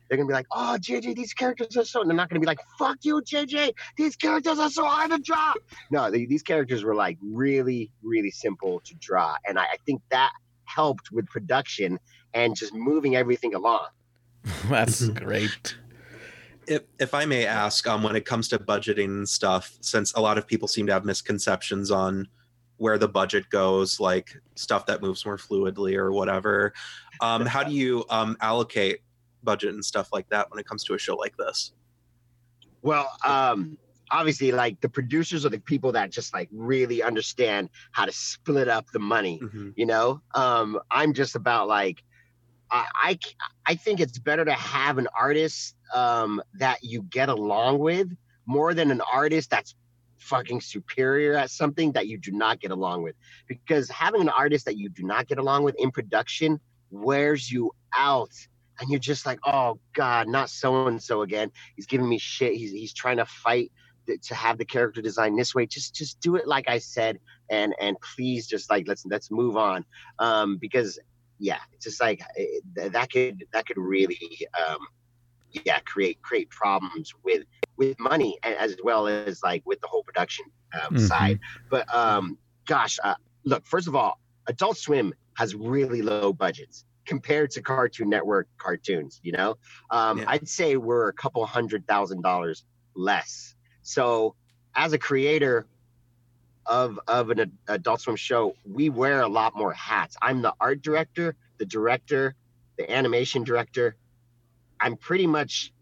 they're 0.10 0.18
gonna 0.18 0.28
be 0.28 0.34
like, 0.34 0.48
"Oh, 0.52 0.78
JJ, 0.78 1.16
these 1.16 1.34
characters 1.34 1.78
are 1.78 1.86
so." 1.86 2.02
And 2.02 2.10
they're 2.10 2.18
not 2.18 2.28
gonna 2.30 2.42
be 2.42 2.46
like, 2.46 2.60
"Fuck 2.78 2.98
you, 3.04 3.22
JJ. 3.22 3.72
These 3.96 4.18
characters 4.18 4.60
are 4.60 4.70
so 4.70 4.84
hard 4.84 5.10
to 5.12 5.20
draw." 5.20 5.54
No, 5.90 6.12
they, 6.12 6.26
these 6.26 6.44
characters 6.44 6.84
were 6.84 6.96
like 6.96 7.18
really, 7.24 7.94
really 8.04 8.30
simple 8.30 8.82
to 8.84 8.94
draw, 8.96 9.38
and 9.48 9.58
I, 9.58 9.64
I 9.64 9.78
think 9.86 10.02
that 10.12 10.34
helped 10.66 11.14
with 11.14 11.28
production 11.28 11.98
and 12.34 12.58
just 12.58 12.74
moving 12.74 13.16
everything 13.16 13.56
along. 13.56 13.88
That's 14.70 15.08
great. 15.08 15.78
If 16.68 16.84
if 17.00 17.14
I 17.14 17.26
may 17.26 17.46
ask, 17.46 17.88
um, 17.88 18.04
when 18.04 18.16
it 18.16 18.26
comes 18.26 18.48
to 18.50 18.60
budgeting 18.60 19.06
and 19.06 19.30
stuff, 19.30 19.78
since 19.82 20.14
a 20.14 20.22
lot 20.22 20.38
of 20.38 20.48
people 20.48 20.68
seem 20.68 20.88
to 20.88 20.94
have 20.94 21.06
misconceptions 21.06 21.92
on 21.92 22.28
where 22.78 22.98
the 22.98 23.08
budget 23.08 23.50
goes, 23.50 24.00
like 24.00 24.36
stuff 24.56 24.86
that 24.88 25.02
moves 25.02 25.26
more 25.26 25.38
fluidly 25.38 25.96
or 25.96 26.12
whatever, 26.12 26.74
um, 27.22 27.46
how 27.46 27.64
do 27.64 27.74
you 27.74 28.06
um 28.10 28.38
allocate 28.42 29.00
budget 29.44 29.74
and 29.74 29.84
stuff 29.84 30.10
like 30.14 30.30
that 30.30 30.50
when 30.52 30.60
it 30.60 30.66
comes 30.66 30.84
to 30.84 30.94
a 30.94 30.98
show 30.98 31.16
like 31.16 31.36
this? 31.38 31.74
Well, 32.84 33.12
um, 33.26 33.78
obviously, 34.12 34.52
like 34.52 34.82
the 34.82 34.90
producers 34.90 35.46
are 35.46 35.50
the 35.50 35.60
people 35.60 35.92
that 35.94 36.12
just 36.12 36.34
like 36.34 36.50
really 36.52 37.02
understand 37.04 37.70
how 37.92 38.06
to 38.06 38.12
split 38.12 38.68
up 38.68 38.86
the 38.92 39.00
money. 39.00 39.40
Mhm. 39.42 39.74
you 39.76 39.86
know 39.86 40.22
um 40.36 40.80
i'm 40.92 41.14
just 41.14 41.36
about 41.36 41.68
like 41.68 42.04
I, 42.72 43.20
I 43.66 43.76
think 43.76 44.00
it's 44.00 44.18
better 44.18 44.46
to 44.46 44.54
have 44.54 44.98
an 44.98 45.08
artist 45.18 45.76
um 45.94 46.42
that 46.54 46.84
you 46.84 47.02
get 47.04 47.30
along 47.30 47.80
with 47.80 48.08
more 48.46 48.74
than 48.74 48.92
an 48.92 49.02
artist 49.14 49.50
that's 49.50 49.76
fucking 50.18 50.62
superior 50.62 51.36
at 51.36 51.50
something 51.50 51.92
that 51.94 52.08
you 52.08 52.18
do 52.18 52.32
not 52.32 52.60
get 52.60 52.72
along 52.72 53.04
with. 53.04 53.16
Because 53.48 53.90
having 53.90 54.22
an 54.22 54.30
artist 54.30 54.66
that 54.66 54.78
you 54.78 54.90
do 54.90 55.04
not 55.04 55.28
get 55.28 55.38
along 55.38 55.64
with 55.64 55.76
in 55.80 55.92
production 55.92 56.60
wears 56.92 57.52
you 57.52 57.72
out 57.96 58.32
and 58.80 58.90
you're 58.90 59.00
just 59.00 59.26
like 59.26 59.40
oh 59.46 59.80
god 59.94 60.28
not 60.28 60.50
so 60.50 60.88
and 60.88 61.02
so 61.02 61.22
again. 61.24 61.52
He's 61.76 61.88
giving 61.88 62.08
me 62.08 62.18
shit. 62.18 62.54
He's 62.54 62.72
he's 62.72 62.94
trying 62.94 63.18
to 63.18 63.26
fight 63.26 63.72
to 64.24 64.36
have 64.36 64.58
the 64.58 64.66
character 64.66 65.02
design 65.02 65.36
this 65.36 65.54
way. 65.54 65.66
Just 65.66 65.94
just 65.94 66.20
do 66.20 66.36
it 66.36 66.48
like 66.48 66.68
i 66.68 66.80
said 66.80 67.20
and 67.50 67.74
and 67.80 67.96
please 68.16 68.48
just 68.48 68.70
like 68.70 68.88
let's 68.88 69.06
let's 69.06 69.30
move 69.30 69.58
on. 69.58 69.86
Um 70.20 70.58
because 70.58 71.00
yeah 71.42 71.58
it's 71.74 71.84
just 71.86 72.00
like 72.00 72.22
it, 72.36 72.64
that 72.94 73.12
could 73.12 73.44
that 73.52 73.66
could 73.66 73.78
really 73.78 74.20
um 74.64 74.78
yeah 75.66 75.80
create 75.80 76.22
create 76.22 76.50
problems 76.52 77.14
with 77.26 77.44
with 77.78 78.00
money 78.00 78.38
as 78.44 78.78
well 78.84 79.08
as 79.08 79.42
like 79.44 79.64
with 79.66 79.82
the 79.82 79.88
whole 79.88 80.04
production 80.04 80.46
um, 80.80 80.96
Mhm. 80.96 81.08
side 81.08 81.40
but 81.70 81.94
um 81.94 82.38
gosh 82.68 83.00
uh, 83.04 83.16
look 83.44 83.66
first 83.66 83.88
of 83.88 83.96
all 83.96 84.20
adult 84.48 84.78
swim 84.78 85.14
has 85.36 85.56
really 85.56 86.02
low 86.04 86.32
budgets 86.32 86.86
compared 87.06 87.50
to 87.50 87.62
cartoon 87.62 88.08
network 88.10 88.48
cartoons 88.60 89.20
you 89.24 89.32
know 89.32 89.58
um 89.90 90.20
Yeah. 90.20 90.26
i'd 90.28 90.48
say 90.48 90.78
we're 90.78 91.10
a 91.10 91.14
couple 91.14 91.44
hundred 91.46 91.86
thousand 91.88 92.22
dollars 92.22 92.66
less 92.96 93.56
so 93.82 94.36
as 94.76 94.94
a 94.94 94.98
creator 95.00 95.66
of 96.66 97.00
of 97.08 97.30
an 97.32 97.52
adult 97.68 98.02
swim 98.02 98.16
show 98.16 98.56
we 98.66 98.90
wear 98.90 99.22
a 99.22 99.28
lot 99.28 99.56
more 99.56 99.74
hats. 99.74 100.16
I'm 100.22 100.42
the 100.42 100.54
art 100.60 100.82
director 100.82 101.36
the 101.58 101.66
director 101.66 102.36
the 102.78 102.90
animation 102.92 103.44
director. 103.44 103.96
I'm 104.80 104.96
pretty 104.98 105.28
much 105.28 105.74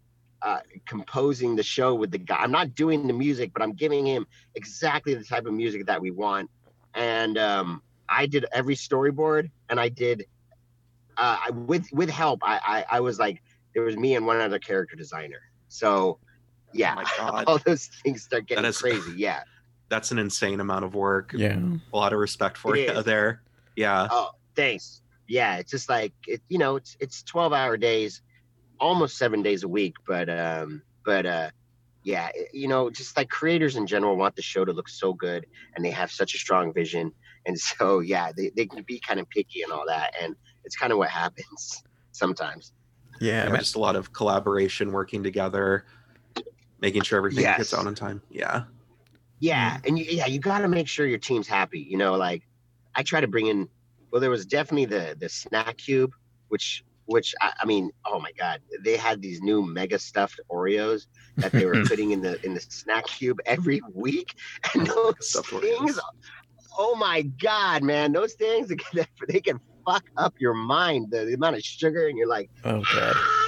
uh, 0.41 0.59
composing 0.85 1.55
the 1.55 1.63
show 1.63 1.93
with 1.95 2.11
the 2.11 2.17
guy. 2.17 2.37
I'm 2.37 2.51
not 2.51 2.75
doing 2.75 3.07
the 3.07 3.13
music 3.13 3.51
but 3.53 3.61
i'm 3.61 3.73
giving 3.73 4.05
him 4.05 4.25
exactly 4.55 5.13
the 5.13 5.23
type 5.23 5.45
of 5.45 5.53
music 5.53 5.85
that 5.87 6.01
we 6.01 6.11
want. 6.11 6.49
And 6.93 7.37
um, 7.37 7.81
i 8.07 8.25
did 8.25 8.45
every 8.51 8.75
storyboard 8.75 9.51
and 9.69 9.79
i 9.79 9.89
did 9.89 10.25
uh, 11.17 11.37
with 11.53 11.85
with 11.91 12.09
help 12.09 12.39
I, 12.43 12.59
I 12.89 12.97
i 12.97 12.99
was 13.01 13.19
like 13.19 13.41
it 13.75 13.81
was 13.81 13.95
me 13.97 14.15
and 14.15 14.25
one 14.25 14.37
other 14.37 14.59
character 14.59 14.95
designer. 14.95 15.41
So 15.67 16.19
yeah 16.73 16.93
Oh 16.93 16.95
my 16.95 17.03
God. 17.17 17.43
all 17.47 17.57
those 17.59 17.87
things 18.03 18.23
start 18.23 18.47
getting 18.47 18.71
crazy. 18.71 19.13
Yeah 19.17 19.41
That's 19.89 20.11
an 20.11 20.19
insane 20.19 20.59
amount 20.59 20.85
of 20.85 20.93
work. 20.95 21.33
Yeah. 21.35 21.59
A 21.93 21.97
lot 21.97 22.13
of 22.13 22.19
respect 22.19 22.57
for 22.57 22.75
It 22.75 22.87
you 22.89 22.99
is. 22.99 23.05
there. 23.05 23.41
Yeah. 23.75 24.07
Oh, 24.11 24.31
thanks. 24.55 25.01
Yeah, 25.27 25.57
it's 25.57 25.71
just 25.71 25.89
like 25.89 26.13
it, 26.27 26.41
you 26.49 26.57
know, 26.57 26.75
it's 26.75 26.97
it's 26.99 27.21
twelve 27.23 27.53
hour 27.53 27.77
days, 27.77 28.21
almost 28.79 29.17
seven 29.17 29.41
days 29.43 29.63
a 29.63 29.67
week. 29.67 29.95
But 30.07 30.29
um, 30.29 30.81
but 31.05 31.25
uh, 31.25 31.49
yeah, 32.03 32.29
you 32.53 32.67
know, 32.67 32.89
just 32.89 33.15
like 33.17 33.29
creators 33.29 33.75
in 33.75 33.85
general 33.87 34.15
want 34.15 34.35
the 34.35 34.41
show 34.41 34.65
to 34.65 34.73
look 34.73 34.89
so 34.89 35.13
good, 35.13 35.45
and 35.75 35.85
they 35.85 35.91
have 35.91 36.11
such 36.11 36.33
a 36.33 36.37
strong 36.37 36.73
vision, 36.73 37.11
and 37.45 37.59
so 37.77 37.99
yeah, 37.99 38.31
they 38.35 38.49
they 38.55 38.65
can 38.65 38.83
be 38.83 38.99
kind 38.99 39.19
of 39.19 39.29
picky 39.29 39.61
and 39.61 39.71
all 39.71 39.83
that, 39.87 40.13
and 40.21 40.35
it's 40.65 40.75
kind 40.75 40.91
of 40.91 40.97
what 40.97 41.09
happens 41.23 41.83
sometimes. 42.11 42.73
Yeah. 43.21 43.43
Yeah, 43.45 43.49
man. 43.49 43.59
just 43.59 43.75
a 43.75 43.79
lot 43.79 43.95
of 43.95 44.13
collaboration, 44.13 44.91
working 44.91 45.23
together, 45.23 45.85
making 46.79 47.01
sure 47.03 47.17
everything 47.17 47.43
Yes. 47.43 47.57
gets 47.57 47.73
out 47.73 47.85
on 47.85 47.93
time. 47.93 48.21
Yeah. 48.31 48.63
Yeah, 49.39 49.77
mm-hmm. 49.77 49.87
and 49.87 49.99
you, 49.99 50.05
yeah, 50.09 50.25
you 50.27 50.39
got 50.39 50.59
to 50.59 50.67
make 50.67 50.87
sure 50.87 51.05
your 51.05 51.19
team's 51.19 51.47
happy. 51.47 51.79
You 51.79 51.97
know, 51.97 52.15
like 52.15 52.47
I 52.95 53.03
try 53.03 53.21
to 53.21 53.27
bring 53.27 53.47
in. 53.47 53.69
Well, 54.11 54.21
there 54.21 54.29
was 54.29 54.45
definitely 54.45 54.85
the 54.85 55.15
the 55.19 55.29
snack 55.29 55.77
cube, 55.77 56.13
which 56.49 56.83
which 57.05 57.33
I, 57.41 57.53
I 57.61 57.65
mean, 57.65 57.91
oh 58.05 58.19
my 58.19 58.31
god, 58.37 58.61
they 58.83 58.95
had 58.97 59.21
these 59.21 59.41
new 59.41 59.63
mega 59.65 59.97
stuffed 59.97 60.39
Oreos 60.51 61.07
that 61.37 61.51
they 61.51 61.65
were 61.65 61.83
putting 61.85 62.11
in 62.11 62.21
the 62.21 62.43
in 62.45 62.53
the 62.53 62.59
snack 62.59 63.07
cube 63.07 63.39
every 63.45 63.81
week, 63.93 64.35
and 64.73 64.87
oh, 64.91 65.13
those 65.17 65.29
Stuffed 65.29 65.51
Oreos. 65.51 65.61
things. 65.61 65.99
Oh 66.77 66.95
my 66.95 67.23
god, 67.23 67.83
man, 67.83 68.11
those 68.11 68.33
things 68.33 68.67
they 68.69 68.75
can, 68.75 69.05
they 69.27 69.41
can 69.41 69.59
fuck 69.85 70.05
up 70.17 70.35
your 70.39 70.53
mind. 70.53 71.07
The, 71.11 71.25
the 71.25 71.33
amount 71.33 71.55
of 71.55 71.63
sugar, 71.63 72.07
and 72.07 72.17
you're 72.17 72.27
like, 72.27 72.49
Oh 72.63 72.83
god. 72.93 73.13
Ah, 73.15 73.38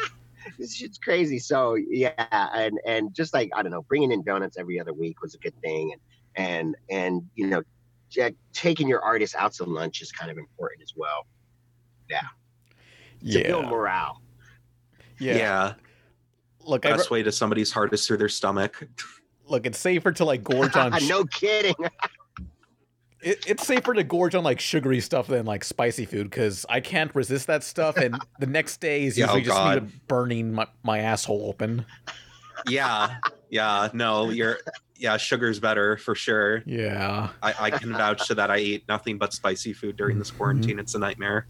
this 0.62 0.76
shit's 0.76 0.98
crazy. 0.98 1.40
So 1.40 1.76
yeah, 1.76 2.14
and 2.30 2.80
and 2.86 3.14
just 3.14 3.34
like 3.34 3.50
I 3.56 3.62
don't 3.62 3.72
know, 3.72 3.82
bringing 3.82 4.12
in 4.12 4.24
donuts 4.24 4.58
every 4.58 4.80
other 4.80 4.94
week 4.94 5.22
was 5.22 5.36
a 5.36 5.38
good 5.40 5.60
thing, 5.62 5.94
and 5.94 6.02
and 6.46 6.76
and 6.90 7.22
you 7.36 7.48
know, 7.48 7.64
ja- 8.12 8.30
taking 8.54 8.88
your 8.88 9.02
artists 9.02 9.36
out 9.36 9.54
to 9.54 9.64
lunch 9.66 10.02
is 10.02 10.12
kind 10.12 10.32
of 10.32 10.38
important 10.38 10.82
as 10.82 10.94
well 10.96 11.26
Yeah. 12.10 12.22
to 13.34 13.44
build 13.48 13.64
Yeah. 13.66 13.70
morale. 13.70 14.22
Yeah. 15.20 15.36
yeah. 15.38 15.74
look, 16.64 16.86
I, 16.86 16.92
Best 16.92 17.12
way 17.12 17.22
to 17.24 17.32
somebody's 17.32 17.72
heart 17.72 17.94
is 17.94 18.06
through 18.08 18.18
their 18.18 18.30
stomach. 18.30 18.88
look, 19.48 19.66
it's 19.66 19.78
safer 19.80 20.12
to 20.14 20.26
like 20.26 20.44
gorge 20.44 20.76
on. 20.78 20.98
sh- 21.00 21.10
no 21.10 21.26
kidding. 21.26 21.76
it, 23.22 23.44
it's 23.48 23.66
safer 23.66 23.94
to 23.94 24.04
gorge 24.04 24.36
on 24.36 24.44
like 24.44 24.60
sugary 24.60 25.00
stuff 25.00 25.28
than 25.28 25.46
like 25.46 25.64
spicy 25.64 26.06
food 26.06 26.30
because 26.30 26.66
I 26.70 26.80
can't 26.80 27.14
resist 27.16 27.48
that 27.48 27.64
stuff, 27.64 27.98
and 27.98 28.20
the 28.40 28.48
next 28.48 28.78
day 28.80 29.06
is 29.06 29.18
Yeah, 29.18 29.26
oh 29.30 29.36
usually 29.36 29.44
just 29.44 29.58
God. 29.58 29.84
me 29.84 29.92
burning 30.08 30.54
my, 30.54 30.68
my 30.84 31.00
asshole 31.00 31.48
open. 31.48 31.86
Yeah, 32.68 33.16
yeah. 33.50 33.90
No, 33.94 34.30
you're. 34.30 34.60
Yeah, 34.96 35.18
sugar's 35.18 35.60
better 35.60 35.98
for 35.98 36.14
sure. 36.14 36.62
Yeah. 36.68 37.30
I, 37.42 37.56
I 37.60 37.70
can 37.72 37.92
vouch 37.92 38.28
to 38.28 38.36
that. 38.36 38.52
I 38.52 38.60
eat 38.60 38.84
nothing 38.88 39.18
but 39.18 39.34
spicy 39.34 39.74
food 39.74 39.98
during 39.98 40.20
this 40.20 40.30
quarantine. 40.30 40.78
It's 40.78 40.94
a 40.94 41.00
nightmare. 41.00 41.48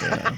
Yeah. 0.00 0.36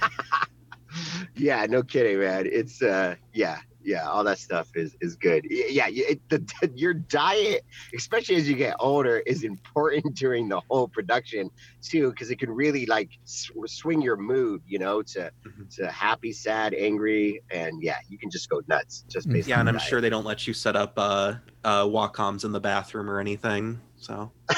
yeah, 1.36 1.66
no 1.66 1.82
kidding, 1.82 2.18
man. 2.20 2.48
It's 2.50 2.80
uh, 2.80 3.16
yeah, 3.34 3.58
yeah, 3.86 4.08
all 4.08 4.24
that 4.24 4.38
stuff 4.38 4.68
is 4.74 4.96
is 5.00 5.14
good. 5.16 5.46
Yeah, 5.48 5.86
it, 5.88 6.20
the, 6.28 6.44
your 6.74 6.92
diet, 6.92 7.62
especially 7.96 8.34
as 8.34 8.48
you 8.48 8.56
get 8.56 8.74
older, 8.80 9.22
is 9.26 9.44
important 9.44 10.14
during 10.16 10.48
the 10.48 10.60
whole 10.68 10.88
production 10.88 11.48
too, 11.82 12.10
because 12.10 12.30
it 12.30 12.38
can 12.40 12.50
really 12.50 12.84
like 12.86 13.08
sw- 13.24 13.52
swing 13.66 14.02
your 14.02 14.16
mood, 14.16 14.60
you 14.66 14.78
know, 14.80 15.02
to 15.14 15.30
Mhm. 15.46 15.74
to 15.76 15.88
happy, 15.90 16.32
sad, 16.32 16.74
angry, 16.74 17.40
and 17.52 17.80
yeah, 17.80 17.98
you 18.08 18.18
can 18.18 18.28
just 18.30 18.48
go 18.48 18.60
nuts 18.68 19.04
just 19.08 19.28
based 19.28 19.48
Yeah, 19.48 19.54
on 19.56 19.60
and 19.60 19.68
I'm 19.70 19.76
diet. 19.78 19.88
sure 19.88 20.00
they 20.00 20.10
don't 20.10 20.26
let 20.26 20.46
you 20.48 20.52
set 20.54 20.74
up 20.74 20.94
uh, 20.96 21.34
uh, 21.62 21.84
Wacoms 21.84 22.44
in 22.44 22.50
the 22.52 22.60
bathroom 22.60 23.08
or 23.08 23.20
anything. 23.20 23.80
So 23.96 24.32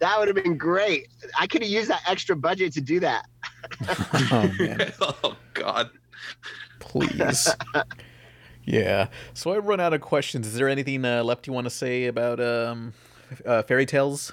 that 0.00 0.18
would 0.18 0.28
have 0.28 0.36
been 0.36 0.56
great. 0.56 1.08
I 1.38 1.46
could 1.48 1.62
have 1.62 1.70
used 1.70 1.90
that 1.90 2.02
extra 2.06 2.36
budget 2.36 2.72
to 2.74 2.80
do 2.80 3.00
that. 3.00 3.24
oh 4.30 4.52
man, 4.58 4.92
oh 5.00 5.36
God. 5.54 5.90
Please. 6.88 7.48
Yeah. 8.64 9.08
So 9.32 9.52
I 9.52 9.58
run 9.58 9.80
out 9.80 9.94
of 9.94 10.02
questions. 10.02 10.46
Is 10.46 10.52
there 10.52 10.68
anything 10.68 11.02
uh, 11.02 11.24
left 11.24 11.46
you 11.46 11.54
want 11.54 11.64
to 11.64 11.70
say 11.70 12.04
about 12.04 12.38
um, 12.38 12.92
uh, 13.46 13.62
fairy 13.62 13.86
tales? 13.86 14.32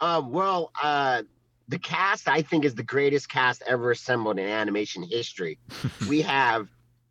Um, 0.00 0.30
well, 0.32 0.70
uh, 0.82 1.24
the 1.68 1.78
cast 1.78 2.26
I 2.26 2.40
think 2.40 2.64
is 2.64 2.74
the 2.74 2.82
greatest 2.82 3.28
cast 3.28 3.62
ever 3.66 3.90
assembled 3.90 4.38
in 4.38 4.46
animation 4.48 5.02
history. 5.02 5.58
we 6.08 6.22
have 6.22 6.68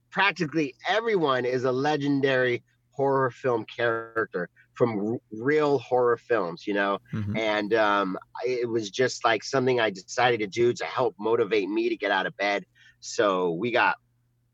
practically 0.09 0.73
everyone 0.89 1.45
is 1.45 1.65
a 1.65 1.71
legendary 1.71 2.63
horror 2.89 3.29
film 3.29 3.63
character 3.65 4.49
from 4.73 5.13
r- 5.13 5.19
real 5.31 5.77
horror 5.77 6.17
films, 6.17 6.65
you 6.65 6.73
know. 6.73 6.97
Mhm. 7.13 7.37
And 7.37 7.73
um, 7.75 8.17
I- 8.43 8.49
it 8.61 8.69
was 8.69 8.89
just 8.89 9.23
like 9.23 9.43
something 9.43 9.79
I 9.79 9.91
decided 9.91 10.39
to 10.39 10.47
do 10.47 10.73
to 10.73 10.85
help 10.85 11.13
motivate 11.19 11.69
me 11.69 11.89
to 11.89 11.95
get 11.95 12.09
out 12.09 12.25
of 12.25 12.35
bed. 12.37 12.65
So 13.03 13.51
we 13.51 13.71
got 13.71 13.97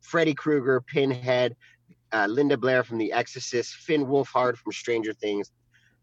Freddy 0.02 0.34
Krueger, 0.34 0.82
Pinhead, 0.82 1.56
uh, 2.12 2.26
Linda 2.28 2.58
Blair 2.58 2.84
from 2.84 2.98
The 2.98 3.14
Exorcist, 3.14 3.76
Finn 3.76 4.08
Wolfhard 4.08 4.58
from 4.58 4.72
Stranger 4.72 5.14
Things, 5.14 5.52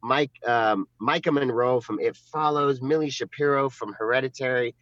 Mike 0.01 0.31
um, 0.47 0.87
Maika 1.03 1.33
Monroe 1.33 1.81
from 1.81 1.99
It 1.99 2.17
Follows, 2.17 2.81
Millie 2.81 3.11
Shapiro 3.11 3.69
from 3.69 3.95
Hereditary, 3.99 4.77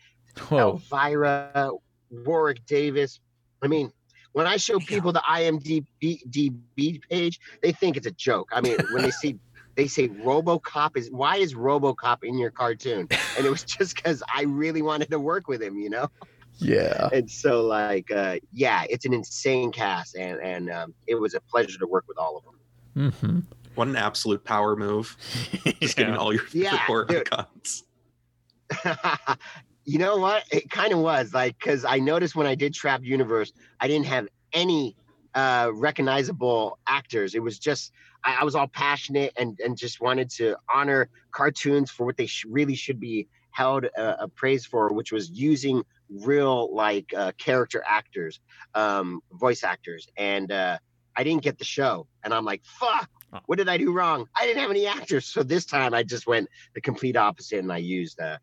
Oh, 0.50 0.72
Elvira, 0.72 1.70
Warwick 2.11 2.66
Davis. 2.66 3.20
I 3.62 3.68
mean, 3.68 3.90
when 4.33 4.46
I 4.46 4.59
show 4.59 4.79
people 4.79 5.12
the 5.12 5.22
IMDb 5.22 5.87
page, 7.09 7.40
they 7.62 7.72
think 7.72 7.96
it's 7.96 8.07
a 8.07 8.11
joke. 8.11 8.50
I 8.53 8.61
mean, 8.61 8.77
when 8.92 9.03
they 9.03 9.11
see 9.11 9.38
they 9.77 9.87
say 9.87 10.09
RoboCop 10.09 10.96
is 10.96 11.11
why 11.11 11.37
is 11.37 11.55
RoboCop 11.55 12.18
in 12.24 12.37
your 12.38 12.50
cartoon? 12.50 13.09
And 13.37 13.46
it 13.46 13.50
was 13.50 13.64
just 13.64 13.96
because 13.96 14.22
I 14.33 14.42
really 14.42 14.83
wanted 14.83 15.11
to 15.11 15.18
work 15.18 15.48
with 15.48 15.62
him, 15.62 15.79
you 15.79 15.88
know. 15.88 16.11
Yeah. 16.59 17.09
And 17.12 17.31
so, 17.31 17.62
like, 17.62 18.11
uh, 18.11 18.37
yeah, 18.53 18.85
it's 18.88 19.05
an 19.05 19.12
insane 19.14 19.73
cast, 19.73 20.17
and 20.17 20.40
and 20.40 20.71
um, 20.71 20.95
it 21.07 21.17
was 21.17 21.35
a 21.35 21.40
pleasure 21.40 21.79
to 21.79 21.87
work 21.87 22.05
with 22.09 22.19
all 22.19 22.37
of 22.37 22.45
them. 22.45 23.12
mm-hmm. 23.12 23.40
What 23.75 23.88
an 23.88 23.97
absolute 23.97 24.45
power 24.45 24.77
move. 24.77 25.17
Just 25.81 25.97
getting 25.97 26.17
all 26.17 26.33
your 26.33 26.43
favorite 26.43 26.62
Yeah, 26.64 26.77
horror 26.79 27.07
icons. 27.11 27.85
you 29.85 29.99
know 29.99 30.17
what? 30.17 30.45
It 30.51 30.71
kind 30.71 30.93
of 30.93 31.01
was 31.01 31.35
like 31.35 31.59
because 31.59 31.85
I 31.85 31.99
noticed 31.99 32.37
when 32.37 32.47
I 32.47 32.55
did 32.55 32.73
Trapped 32.75 33.05
Universe, 33.05 33.53
I 33.81 33.88
didn't 33.88 34.07
have 34.07 34.29
any 34.53 34.97
uh, 35.35 35.71
recognizable 35.75 36.79
actors. 36.87 37.35
It 37.35 37.43
was 37.43 37.59
just 37.59 37.93
I, 38.25 38.38
I 38.40 38.45
was 38.45 38.55
all 38.55 38.69
passionate 38.69 39.33
and 39.37 39.59
and 39.64 39.77
just 39.77 40.01
wanted 40.01 40.31
to 40.31 40.57
honor 40.73 41.09
cartoons 41.33 41.90
for 41.90 42.07
what 42.07 42.17
they 42.17 42.27
sh- 42.27 42.47
really 42.49 42.77
should 42.77 43.01
be 43.01 43.27
held 43.51 43.87
uh, 43.99 44.17
a 44.21 44.29
praise 44.29 44.64
for, 44.67 44.93
which 44.93 45.12
was 45.12 45.31
using 45.31 45.83
real 46.11 46.75
like 46.75 47.12
uh, 47.17 47.33
character 47.38 47.83
actors, 47.87 48.40
um, 48.75 49.21
voice 49.33 49.64
actors, 49.64 50.07
and 50.17 50.51
uh, 50.51 50.79
I 51.17 51.25
didn't 51.25 51.43
get 51.43 51.59
the 51.59 51.64
show, 51.64 52.07
and 52.23 52.33
I'm 52.33 52.45
like, 52.45 52.62
fuck. 52.64 53.09
What 53.47 53.59
did 53.59 53.69
I 53.69 53.79
do 53.79 53.90
wrong? 53.90 54.29
I 54.38 54.47
didn't 54.47 54.61
have 54.61 54.71
any 54.71 54.87
actors. 54.87 55.27
So 55.27 55.43
this 55.43 55.67
time 55.67 55.93
I 55.93 56.05
just 56.05 56.25
went 56.25 56.49
the 56.77 56.81
complete 56.81 57.17
opposite 57.17 57.59
and 57.59 57.73
I 57.73 57.79
used 57.79 58.21
uh, 58.21 58.38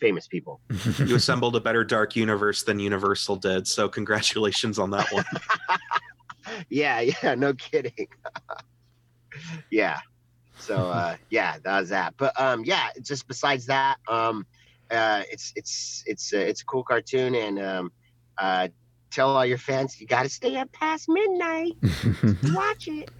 famous 0.00 0.26
people. 0.26 0.60
You 0.98 1.16
assembled 1.16 1.56
a 1.56 1.60
better 1.60 1.84
dark 1.84 2.16
universe 2.16 2.62
than 2.62 2.78
Universal 2.78 3.36
did. 3.36 3.66
So 3.66 3.88
congratulations 3.88 4.78
on 4.78 4.90
that 4.90 5.10
one. 5.12 5.24
yeah, 6.68 7.00
yeah, 7.00 7.34
no 7.34 7.54
kidding. 7.54 8.08
yeah. 9.70 10.00
So 10.58 10.90
uh 10.90 11.16
yeah, 11.30 11.56
that 11.64 11.80
was 11.80 11.90
that. 11.90 12.14
But 12.16 12.38
um 12.40 12.64
yeah, 12.64 12.88
just 13.02 13.28
besides 13.28 13.66
that, 13.66 13.96
um 14.08 14.46
uh 14.90 15.22
it's 15.30 15.52
it's 15.56 16.02
it's 16.06 16.32
uh, 16.32 16.38
it's 16.38 16.62
a 16.62 16.64
cool 16.64 16.84
cartoon 16.84 17.34
and 17.34 17.58
um 17.58 17.92
uh 18.38 18.68
tell 19.10 19.30
all 19.36 19.44
your 19.46 19.58
fans 19.58 20.00
you 20.00 20.06
got 20.06 20.22
to 20.22 20.28
stay 20.28 20.56
up 20.56 20.70
past 20.72 21.08
midnight 21.08 21.72
to 22.02 22.36
watch 22.54 22.88
it. 22.88 23.10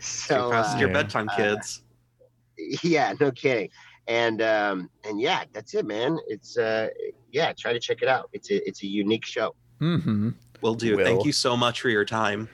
So 0.00 0.50
past 0.50 0.76
uh, 0.76 0.80
your 0.80 0.88
Yeah. 0.88 0.94
bedtime, 1.02 1.28
kids. 1.28 1.82
yeah, 2.82 3.14
no 3.20 3.30
kidding. 3.32 3.70
And 4.08 4.40
um 4.42 4.90
and 5.04 5.20
yeah, 5.20 5.44
that's 5.52 5.74
it, 5.74 5.86
man. 5.86 6.18
It's 6.28 6.56
uh 6.56 6.88
yeah, 7.32 7.52
try 7.58 7.72
to 7.72 7.80
check 7.80 8.02
it 8.02 8.08
out. 8.08 8.28
It's 8.32 8.50
a 8.50 8.66
it's 8.68 8.82
a 8.82 8.86
unique 8.86 9.24
show. 9.24 9.54
hmm 9.78 10.30
Will 10.62 10.74
do. 10.74 10.96
Will. 10.96 11.04
Thank 11.04 11.24
you 11.24 11.32
so 11.32 11.56
much 11.56 11.80
for 11.80 11.88
your 11.90 12.04
time. 12.04 12.48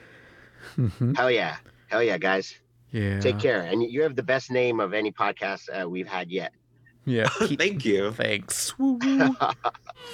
hmm 0.75 1.13
Hell 1.13 1.31
yeah. 1.31 1.57
Hell 1.87 2.03
yeah, 2.03 2.17
guys. 2.17 2.53
Yeah. 2.91 3.19
Take 3.19 3.39
care. 3.39 3.61
And 3.61 3.83
you 3.83 4.03
have 4.03 4.15
the 4.15 4.23
best 4.23 4.51
name 4.51 4.79
of 4.79 4.93
any 4.93 5.11
podcast 5.11 5.61
uh, 5.73 5.87
we've 5.89 6.07
had 6.07 6.29
yet. 6.31 6.51
Yeah. 7.05 7.27
Thank 7.29 7.83
you. 7.85 8.11
Thanks. 8.11 8.77
Woo, 8.79 8.93
woo. 8.93 9.35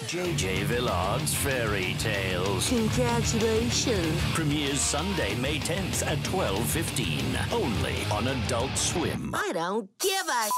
JJ 0.06 0.64
Villard's 0.64 1.34
Fairy 1.34 1.96
Tales 2.00 2.70
Congratulations. 2.70 4.22
premieres 4.34 4.80
Sunday, 4.80 5.36
May 5.36 5.60
10th 5.60 6.06
at 6.06 6.18
12:15, 6.20 7.52
only 7.54 7.96
on 8.12 8.28
Adult 8.28 8.76
Swim. 8.78 9.32
I 9.36 9.52
don't 9.54 9.90
give 10.00 10.28
a 10.28 10.50